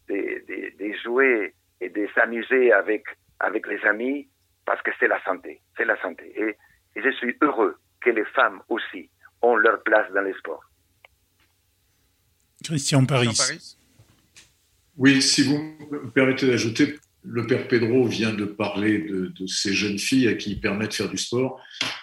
[0.08, 0.18] de,
[0.48, 3.04] de, de jouer et de s'amuser avec,
[3.40, 4.28] avec les amis,
[4.64, 6.24] parce que c'est la santé, c'est la santé.
[6.36, 6.56] Et,
[6.96, 9.10] et je suis heureux que les femmes aussi
[9.42, 10.64] ont leur place dans les sports.
[12.64, 13.26] Christian Paris.
[13.26, 13.77] Jean Paris
[14.98, 15.56] Oui, si vous
[15.92, 20.50] me permettez d'ajouter, le père Pedro vient de parler de, ces jeunes filles à qui
[20.50, 21.60] il permet de faire du sport.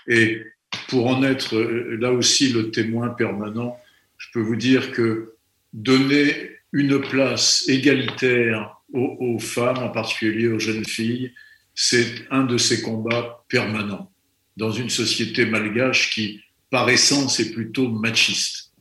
[0.08, 0.41] Et
[0.88, 3.78] pour en être euh, là aussi le témoin permanent,
[4.18, 5.34] je peux vous dire que
[5.74, 11.34] donner une place égalitaire aux, femmes, en particulier aux jeunes filles,
[11.74, 14.10] c'est un de ces combats permanents
[14.56, 16.39] dans une société malgache qui,
[16.70, 18.72] par essence, est plutôt machiste.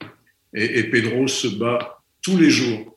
[0.53, 2.94] Et Pedro se bat tous les jours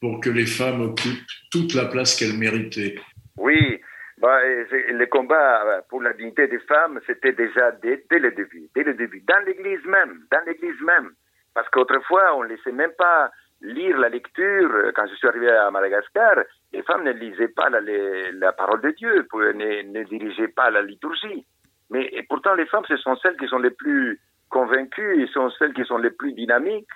[0.00, 2.96] pour que les femmes occupent toute la place qu'elles méritaient.
[3.38, 3.80] Oui,
[4.18, 8.82] bah, le combat euh, pour la dignité des femmes, c'était déjà dès, le début, dès
[8.82, 11.10] le début, dans l'église même, dans l'église même.
[11.54, 13.30] Parce qu'autrefois, on ne laissait même pas
[13.60, 14.70] lire la lecture.
[14.74, 16.36] Euh, Quand je suis arrivé à Madagascar,
[16.72, 21.46] les femmes ne lisaient pas la, parole de Dieu, ne, dirigeaient pas la liturgie.
[21.90, 25.74] Mais pourtant, les femmes, ce sont celles qui sont les plus convaincues, et sont celles
[25.74, 26.88] qui sont les plus dynamiques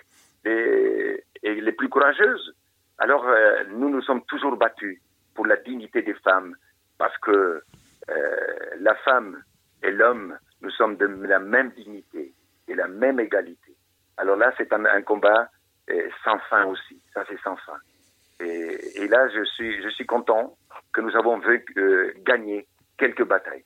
[0.44, 2.54] et les plus courageuses.
[3.00, 5.00] Alors, euh, nous nous sommes toujours battus
[5.34, 6.54] pour la dignité des femmes,
[6.98, 7.62] parce que
[8.10, 8.46] euh,
[8.78, 9.42] la femme
[9.82, 12.34] et l'homme, nous sommes de la même dignité
[12.68, 13.74] et la même égalité.
[14.18, 15.48] Alors là, c'est un, combat
[15.88, 17.78] euh, sans fin aussi, ça c'est sans fin.
[18.40, 20.56] Et, là, je suis, je suis content
[20.92, 21.64] que nous avons vu,
[22.24, 23.64] gagné quelques batailles.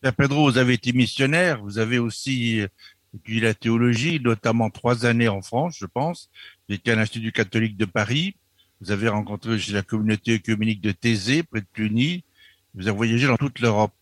[0.00, 2.66] Père Pedro, vous avez été missionnaire, vous avez aussi
[3.14, 6.30] étudié la théologie, notamment trois années en France, je pense.
[6.68, 8.36] Étiez à l'Institut catholique de Paris.
[8.80, 12.24] Vous avez rencontré la communauté œcuménique de Thésée, près de Cluny.
[12.74, 13.92] Vous avez voyagé dans toute l'Europe.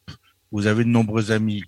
[0.52, 1.64] Vous avez de nombreux amis.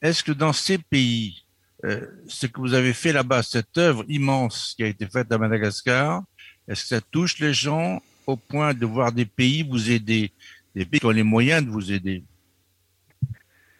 [0.00, 1.44] Est-ce que dans ces pays,
[1.84, 5.38] euh, ce que vous avez fait là-bas, cette œuvre immense qui a été faite à
[5.38, 6.22] Madagascar,
[6.68, 10.32] est-ce que ça touche les gens au point de voir des pays vous aider,
[10.74, 12.22] des pays qui ont les moyens de vous aider?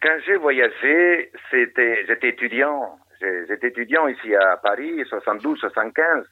[0.03, 2.99] Quand j'ai voyagé, j'étais étudiant.
[3.47, 6.25] J'étais étudiant ici à Paris, 72, 75.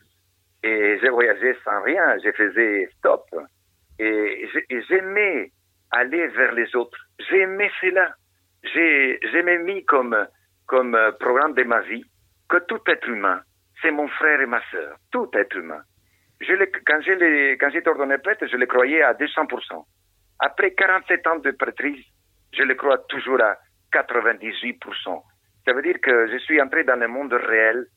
[0.63, 2.17] Et j'ai voyagé sans rien.
[2.23, 3.23] Je faisais stop.
[3.97, 5.51] Et j'ai- et j'aimais
[5.91, 6.97] aller vers les autres.
[7.29, 8.13] J'aimais cela.
[8.73, 10.27] J'ai, j'ai mis comme,
[10.67, 12.03] comme programme de ma vie
[12.49, 13.39] que tout être humain,
[13.81, 14.97] c'est mon frère et ma sœur.
[15.11, 15.81] Tout être humain.
[16.85, 19.85] Quand, je l'ai- quand j'étais ordonné prêtre, je le croyais à 200%.
[20.39, 22.03] Après 47 ans de prêtrise,
[22.53, 23.57] je le crois toujours à
[23.93, 25.23] 98%.
[25.65, 27.87] Ça veut dire que je suis entré dans le monde réel.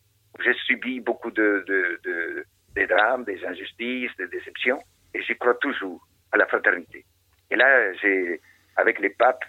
[0.45, 2.45] J'ai subi beaucoup de, de, de,
[2.75, 4.81] des drames, des injustices, des déceptions,
[5.15, 7.05] et j'y crois toujours à la fraternité.
[7.51, 7.93] Et là,
[8.77, 9.45] avec les papes,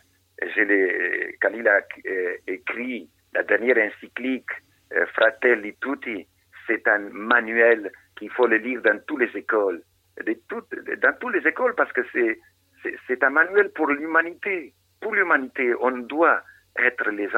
[0.55, 4.49] les, quand a euh, écrit la dernière encyclique,
[4.93, 6.27] euh, Fratelli Tutti,
[6.67, 9.81] c'est un manuel qu'il faut le lire dans toutes les écoles,
[10.23, 14.73] dans toutes les écoles, parce que c'est un manuel pour l'humanité.
[15.05, 16.41] Pour l'humanité, on doit
[16.79, 17.29] être les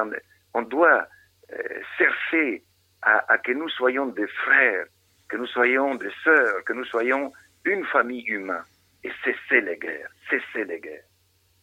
[0.53, 1.05] on doit
[1.51, 1.57] euh,
[1.97, 2.63] chercher
[3.01, 4.85] à, que nous soyons des frères,
[5.27, 7.33] que nous soyons des sœurs, que nous soyons
[7.65, 8.63] une famille humaine
[9.03, 11.03] et cesser les guerres, cesser les guerres.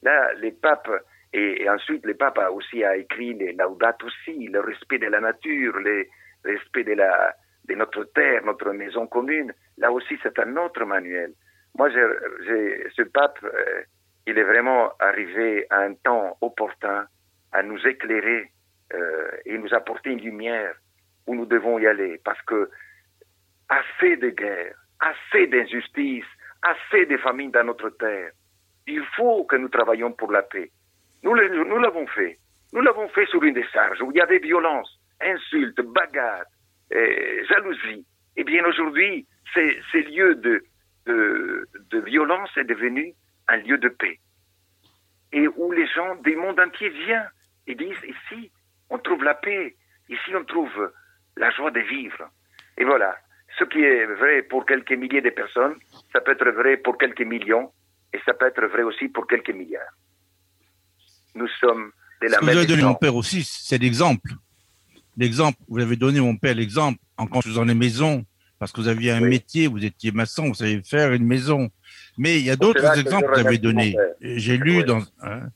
[0.02, 0.90] Là, les papes,
[1.32, 5.20] et, ensuite, le pape a aussi a écrit les Laudato aussi, le respect de la
[5.20, 6.04] nature, le
[6.44, 7.34] respect de, la,
[7.64, 9.54] de notre terre, notre maison commune.
[9.78, 11.32] Là aussi, c'est un autre manuel.
[11.78, 13.82] Moi, ce pape, euh,
[14.26, 17.06] il est vraiment arrivé à un temps opportun
[17.52, 18.50] à nous éclairer
[18.92, 20.74] euh, et nous apporter une lumière
[21.26, 22.20] où nous devons y aller.
[22.24, 22.70] Parce que
[23.68, 26.24] assez de guerres, assez d'injustices,
[26.62, 28.30] assez de famines dans notre terre.
[28.86, 30.70] Il faut que nous travaillions pour la paix.
[31.22, 32.38] Nous l'avons fait.
[32.72, 36.44] Nous l'avons fait sur une décharge où il y avait violence, insultes, bagarres,
[36.92, 38.04] euh, jalousie.
[38.36, 40.62] Eh bien, aujourd'hui, ces, ces lieux de,
[41.06, 43.14] de, de violence est devenu
[43.48, 44.18] un lieu de paix.
[45.32, 47.30] Et où les gens du monde entier viennent
[47.66, 48.50] et disent, ici,
[48.90, 49.76] on trouve la paix,
[50.08, 50.92] ici, on trouve
[51.36, 52.30] la joie de vivre.
[52.78, 53.16] Et voilà,
[53.58, 55.74] ce qui est vrai pour quelques milliers de personnes,
[56.12, 57.72] ça peut être vrai pour quelques millions,
[58.12, 59.82] et ça peut être vrai aussi pour quelques milliards.
[61.34, 61.90] Nous sommes
[62.22, 64.30] de Ce la que vous avez donné mon père aussi, c'est l'exemple.
[65.16, 68.24] L'exemple, vous avez donné mon père l'exemple en construisant les maisons,
[68.58, 69.30] parce que vous aviez un Oui.
[69.30, 71.70] métier, vous étiez maçon, vous savez faire une maison.
[72.18, 73.96] Mais il y a d'autres exemples que vous avez donnés.
[74.20, 74.84] J'ai lu Oui.
[74.84, 75.00] dans...
[75.22, 75.48] hein,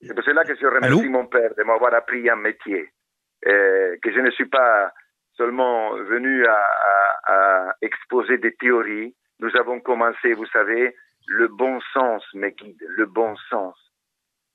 [0.00, 1.10] C'est pour cela que je remercie Allô?
[1.10, 2.90] mon père de m'avoir appris un métier,
[3.46, 4.92] euh, que je ne suis pas
[5.36, 7.32] seulement venu à, à-
[7.68, 9.14] à exposer des théories.
[9.40, 10.94] Nous avons commencé, vous savez,
[11.26, 13.74] le bon sens me guide, le bon sens.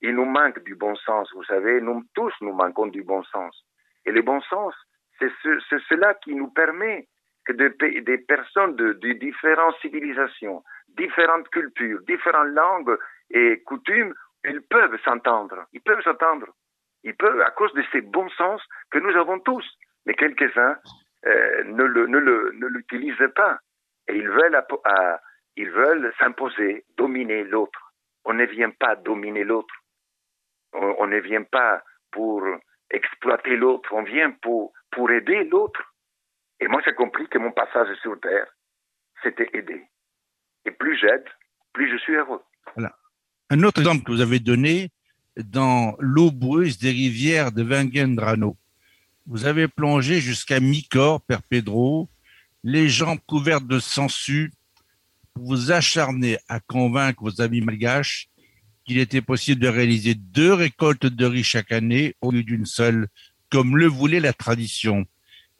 [0.02, 3.64] Il nous manque du bon sens, vous savez, nous tous nous manquons du bon sens.
[4.06, 4.74] Et le bon sens,
[5.20, 7.08] c'est ce- c'est cela qui nous permet
[7.46, 12.98] que des, pe- des personnes de, différentes civilisations, différentes cultures, différentes langues
[13.30, 14.14] et coutumes
[14.46, 15.66] ils peuvent s'entendre.
[15.74, 16.48] Ils peuvent s'entendre.
[17.04, 19.66] Ils peuvent, à cause de ces bons sens que nous avons tous.
[20.06, 20.78] Mais quelques-uns
[21.26, 23.60] euh, ne l'utilisent pas.
[24.08, 27.94] Et ils veulent, s'imposer, dominer l'autre.
[28.26, 29.74] On ne vient pas dominer l'autre.
[30.74, 32.44] On, ne vient pas pour
[32.90, 33.94] exploiter l'autre.
[33.94, 34.74] On vient pour
[35.12, 35.93] aider l'autre.
[36.60, 38.48] Et moi, j'ai compris que mon passage sur Terre,
[39.22, 39.84] c'était aider.
[40.66, 41.26] Et plus j'aide,
[41.74, 42.42] plus je suis heureux.
[43.50, 44.90] Un autre exemple que vous avez donné,
[45.38, 48.58] dans l'eau boueuse des rivières de Vengendrano.
[49.26, 52.10] Vous avez plongé jusqu'à mi-corps, Père Pedro,
[52.64, 54.52] les jambes couvertes de sangsues,
[55.34, 58.28] pour vous acharner à convaincre vos amis malgaches
[58.86, 63.08] qu'il était possible de réaliser deux récoltes de riz chaque année au lieu d'une seule,
[63.50, 65.06] comme le voulait la tradition.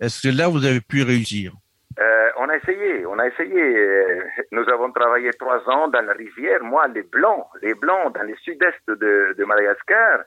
[0.04, 1.54] Est-ce que là, vous avez pu réussir?
[1.98, 3.62] Euh, on a essayé, on a essayé.
[3.62, 4.20] Euh,
[4.52, 6.62] Nous avons travaillé trois ans dans la rivière.
[6.62, 10.24] Moi, les blancs, les blancs dans le sud-est de, Madagascar,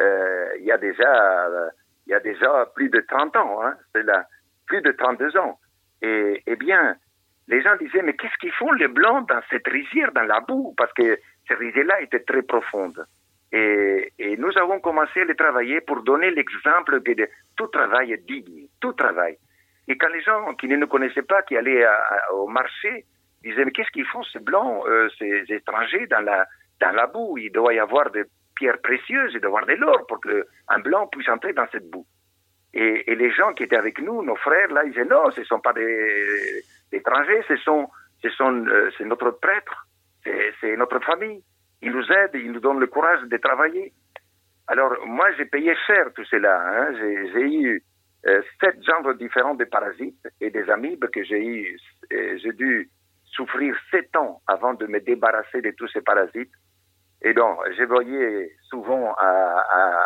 [0.00, 1.48] euh, il y a déjà,
[2.06, 3.62] il y a déjà plus de 30 ans.
[3.62, 3.76] Hein,
[4.66, 5.60] plus de 32 ans.
[6.02, 6.96] Et, eh bien,
[7.46, 10.74] les gens disaient mais qu'est-ce qu'ils font les blancs dans cette rivière, dans la boue,
[10.76, 11.16] parce que
[11.46, 13.06] cette rivière-là était très profonde.
[13.52, 18.26] Et, nous avons commencé à les travailler pour donner l'exemple que de, tout travail est
[18.26, 19.36] digne, tout travail.
[19.88, 21.84] Et quand les gens qui ne nous connaissaient pas, qui allaient
[22.32, 23.04] au marché,
[23.42, 26.46] disaient mais qu'est-ce qu'ils font ces blancs, euh, ces étrangers dans la
[26.80, 27.38] dans la boue?
[27.38, 28.22] Il doit y avoir des
[28.54, 31.66] pierres précieuses, il doit y avoir de l'or pour que un blanc puisse entrer dans
[31.72, 32.06] cette boue.
[32.72, 35.58] Et, les gens qui étaient avec nous, nos frères là, ils disaient non, ce sont
[35.58, 37.88] pas des, étrangers, ce sont
[38.22, 39.86] ce sont euh, c'est notre prêtre,
[40.24, 41.42] c'est notre famille.
[41.82, 43.92] Ils nous aident, ils nous donnent le courage de travailler.
[44.68, 46.60] Alors moi j'ai payé cher tout cela.
[46.60, 46.94] Hein.
[47.32, 47.82] J'ai eu
[48.26, 51.78] euh, sept genres différents de parasites et des amibes que j'ai eu.
[52.12, 52.88] euh, J'ai dû
[53.24, 56.52] souffrir sept ans avant de me débarrasser de tous ces parasites.
[57.22, 60.04] Et donc, je voyais souvent à, à,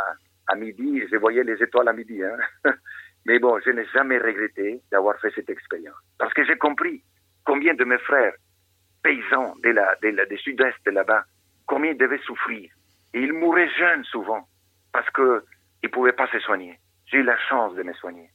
[0.49, 2.23] à midi, je voyais les étoiles à midi.
[2.23, 2.37] Hein.
[3.27, 5.97] Mais bon, je n'ai jamais regretté d'avoir fait cette expérience.
[6.19, 7.03] Parce que j'ai compris
[7.45, 8.35] combien de mes frères
[9.03, 11.25] paysans de la, de la, du sud-est de là-bas,
[11.67, 12.71] combien ils devaient souffrir.
[13.13, 14.47] Et ils mouraient jeunes souvent
[14.93, 15.43] parce qu'ils
[15.83, 16.79] ne pouvaient pas se soigner.
[17.07, 18.31] J'ai eu la chance de me soigner.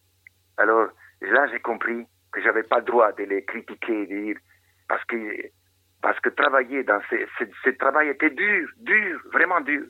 [0.58, 0.90] Alors
[1.22, 4.38] là, j'ai compris que j'avais pas le droit de les critiquer, de dire,
[4.88, 5.18] parce que,
[6.02, 7.16] parce que travailler dans ce,
[7.64, 9.86] ce, travail était dur, dur, vraiment dur.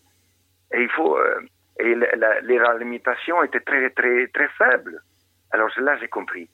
[0.74, 1.42] Et il faut, euh,
[1.80, 5.02] et les limitations étaient très, très, très faibles.
[5.52, 6.50] Alors là, j'ai compris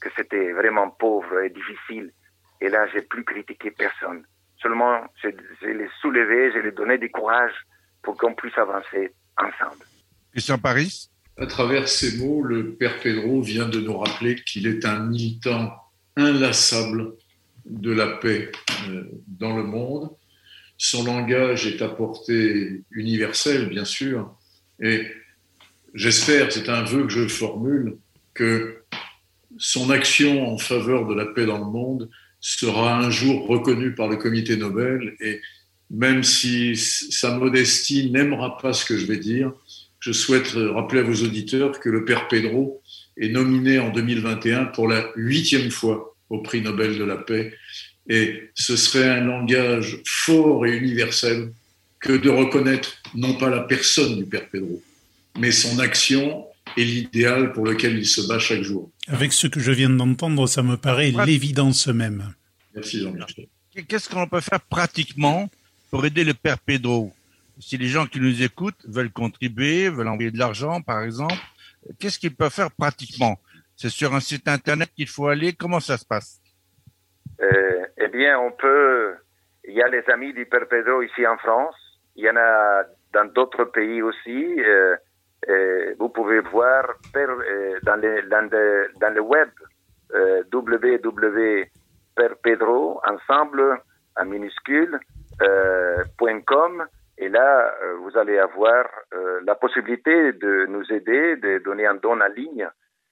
[0.00, 2.12] que c'était vraiment pauvre et difficile.
[2.60, 4.24] Et là, j'ai plus critiqué personne.
[4.60, 5.28] Seulement, je,
[5.60, 7.52] je les soulevais, je les donnais du courage
[8.02, 9.84] pour qu'on puisse avancer ensemble.
[10.32, 14.84] Christian Paris À travers ces mots, le père Pedro vient de nous rappeler qu'il est
[14.84, 15.74] un militant
[16.16, 17.14] inlassable
[17.66, 18.50] de la paix
[18.88, 20.10] euh, dans le monde.
[20.76, 24.34] Son langage est à portée universelle, bien sûr,
[24.80, 25.06] et
[25.94, 27.98] j'espère, c'est un vœu que je formule,
[28.32, 28.82] que
[29.58, 32.08] son action en faveur de la paix dans le monde
[32.40, 35.40] sera un jour reconnue par le comité Nobel et
[35.90, 39.52] même si sa modestie n'aimera pas ce que je vais dire,
[40.00, 42.82] je souhaite rappeler à vos auditeurs que le père Pedro
[43.16, 47.54] est nominé en 2021 pour la huitième fois au prix Nobel de la paix.
[48.08, 51.52] Et ce serait un langage fort et universel
[52.00, 54.80] que de reconnaître non pas la personne du père Pedro,
[55.38, 56.44] mais son action
[56.76, 58.90] et l'idéal pour lequel il se bat chaque jour.
[59.08, 62.34] Avec ce que je viens d'entendre, ça me paraît l'évidence même.
[62.74, 63.46] Merci Jean-Michel.
[63.88, 65.48] Qu'est-ce qu'on peut faire pratiquement
[65.90, 67.12] pour aider le père Pedro?
[67.60, 71.34] Si les gens qui nous écoutent veulent contribuer, veulent envoyer de l'argent, par exemple,
[71.98, 73.38] qu'est-ce qu'ils peuvent faire pratiquement?
[73.76, 75.52] C'est sur un site internet qu'il faut aller?
[75.52, 76.40] Comment ça se passe?
[77.40, 79.14] Euh, eh bien, on peut.
[79.68, 81.74] Il y a les amis du Père Pedro ici en France.
[82.16, 84.60] Il y en a dans d'autres pays aussi.
[84.60, 84.96] Euh,
[85.48, 86.84] euh, vous pouvez voir
[87.16, 89.48] euh, dans, le, web
[90.14, 90.42] euh,
[95.42, 96.04] euh,
[97.20, 98.84] et là vous allez avoir
[99.44, 102.68] la possibilité de nous aider, de donner un don en ligne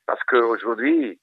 [0.06, 1.20] parce qu'aujourd'hui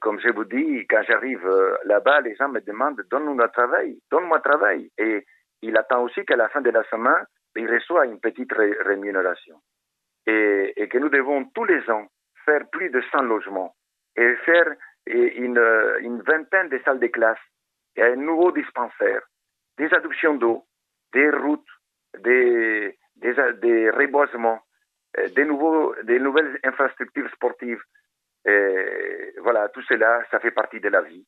[0.00, 1.46] comme je vous dis, quand j'arrive
[1.84, 4.90] là-bas, les gens me demandent donne-nous un travail, donne-moi un travail.
[4.96, 5.26] Et
[5.60, 7.26] il attend aussi qu'à la fin de la semaine,
[7.56, 9.60] il reçoit une petite ré- rémunération.
[10.30, 12.06] Et, que nous devons tous les ans
[12.44, 13.74] faire plus de 100 logements
[14.14, 14.74] et faire
[15.06, 17.38] une, vingtaine de salles de classe,
[17.96, 19.22] et un nouveau dispensaire,
[19.78, 20.66] des adoptions d'eau,
[21.14, 21.72] des routes,
[22.18, 24.60] des, des, des reboisements,
[25.18, 27.82] euh, des, nouvelles infrastructures sportives.
[28.44, 31.26] Voilà, tout cela, ça fait partie de la vie.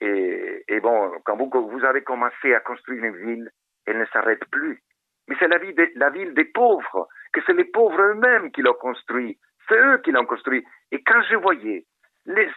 [0.00, 3.50] Et, bon, quand vous avez commencé à construire une ville,
[3.86, 4.82] elle ne s'arrête plus.
[5.30, 9.38] Mais c'est la, ville des pauvres, que c'est les pauvres eux-mêmes qui l'ont construit.
[9.68, 10.66] C'est eux qui l'ont construit.
[10.90, 11.86] Et quand je voyais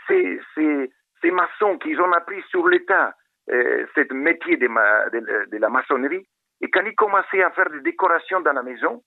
[0.08, 3.16] ces, maçons qui ont appris sur l'État
[3.52, 6.28] euh, ce métier de, la maçonnerie,
[6.62, 9.04] et quand ils commençaient à faire des décorations dans la maison,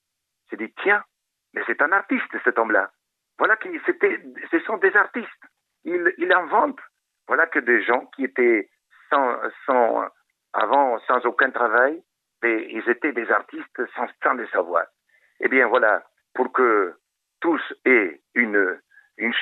[0.48, 1.02] j'ai dit, tiens,
[1.52, 2.92] mais c'est un artiste cet homme-là.
[3.36, 5.28] Voilà c'était, ce sont des artistes.
[5.84, 6.80] Ils, ils inventent.
[7.26, 8.68] Voilà que des gens qui étaient
[9.10, 10.08] sans,
[10.52, 12.00] avant sans aucun travail,
[12.46, 14.86] ils étaient des artistes sans, sans le savoir.
[15.40, 16.94] Eh bien voilà, pour que
[17.40, 18.80] tous aient une,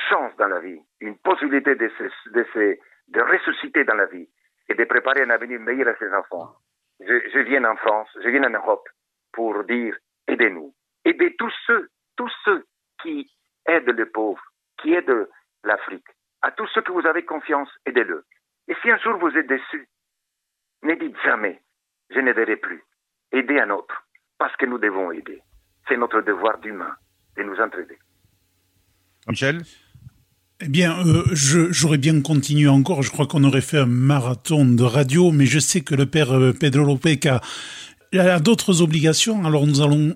[0.09, 4.29] chance dans la vie, une possibilité de, ressusciter dans la vie
[4.69, 6.55] et de préparer un avenir meilleur à ses enfants.
[7.01, 8.89] Je, viens en France, je viens en Europe
[9.33, 9.97] pour dire
[10.29, 10.75] aidez-nous.
[11.05, 12.65] Aidez tous ceux, tous ceux
[13.03, 13.31] qui
[13.67, 14.43] aident les pauvres,
[14.79, 15.29] qui aident
[15.65, 16.07] l'Afrique.
[16.43, 18.25] À tous ceux que vous avez confiance, aidez-le.
[18.69, 19.89] Et si un jour vous êtes déçus,
[20.83, 21.61] ne dites jamais
[22.11, 22.83] je n'aiderai plus.
[23.35, 23.95] Aidez un autre,
[24.39, 25.43] parce que nous devons aider.
[25.89, 26.95] C'est notre devoir d'humain
[27.37, 27.99] de nous entraider.
[29.28, 29.62] Michel?
[30.61, 33.03] Eh bien, euh, j'aurais bien continué encore.
[33.03, 36.32] Je crois qu'on aurait fait un marathon de radio, mais je sais que le père
[36.32, 37.41] euh, Pedro Lopez a,
[38.16, 39.45] a d'autres obligations.
[39.45, 40.14] Alors nous allons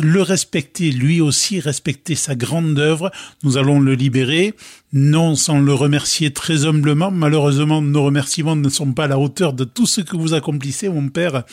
[0.00, 3.10] le respecter lui aussi, respecter sa grande œuvre.
[3.42, 4.54] Nous allons le libérer,
[4.92, 7.10] non sans le remercier très humblement.
[7.10, 10.88] Malheureusement, nos remerciements ne sont pas à la hauteur de tout ce que vous accomplissez,
[10.88, 11.44] mon père.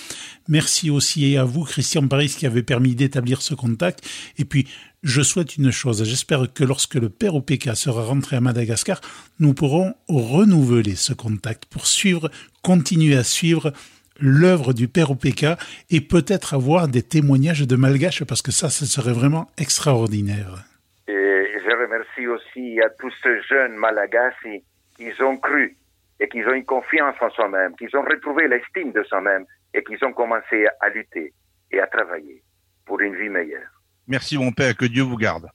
[0.48, 4.08] Merci aussi à vous, Christian Paris, qui avait permis d'établir ce contact.
[4.38, 4.68] Et puis,
[5.04, 6.04] je souhaite une chose.
[6.04, 9.00] J'espère que lorsque le père OPK sera rentré à Madagascar,
[9.40, 12.30] nous pourrons renouveler ce contact pour suivre,
[12.62, 13.74] continuer à suivre
[14.22, 15.46] l'œuvre du père OPK
[15.90, 20.66] et peut-être avoir des témoignages de Malgaches parce que ça, ce serait vraiment extraordinaire.
[21.08, 24.64] Et je remercie aussi à tous ces jeunes Malagasy
[24.96, 25.78] qui ont cru
[26.20, 30.04] et qui ont eu confiance en soi-même, qui ont retrouvé l'estime de soi-même et qui
[30.04, 31.34] ont commencé à lutter
[31.72, 32.44] et à travailler
[32.86, 33.70] pour une vie meilleure.
[34.08, 35.48] Merci mon père, que Dieu vous garde.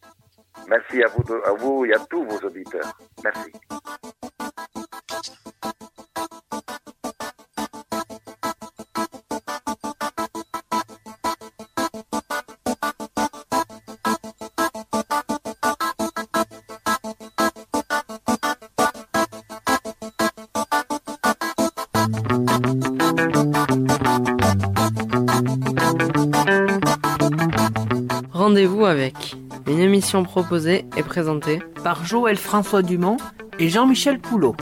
[0.69, 2.97] Merci à vous, à vous et à tous vos auditeurs.
[3.23, 3.53] Merci.
[29.67, 33.17] Une émission proposée et présentée par Joël François Dumont
[33.59, 34.57] et Jean-Michel Poulot.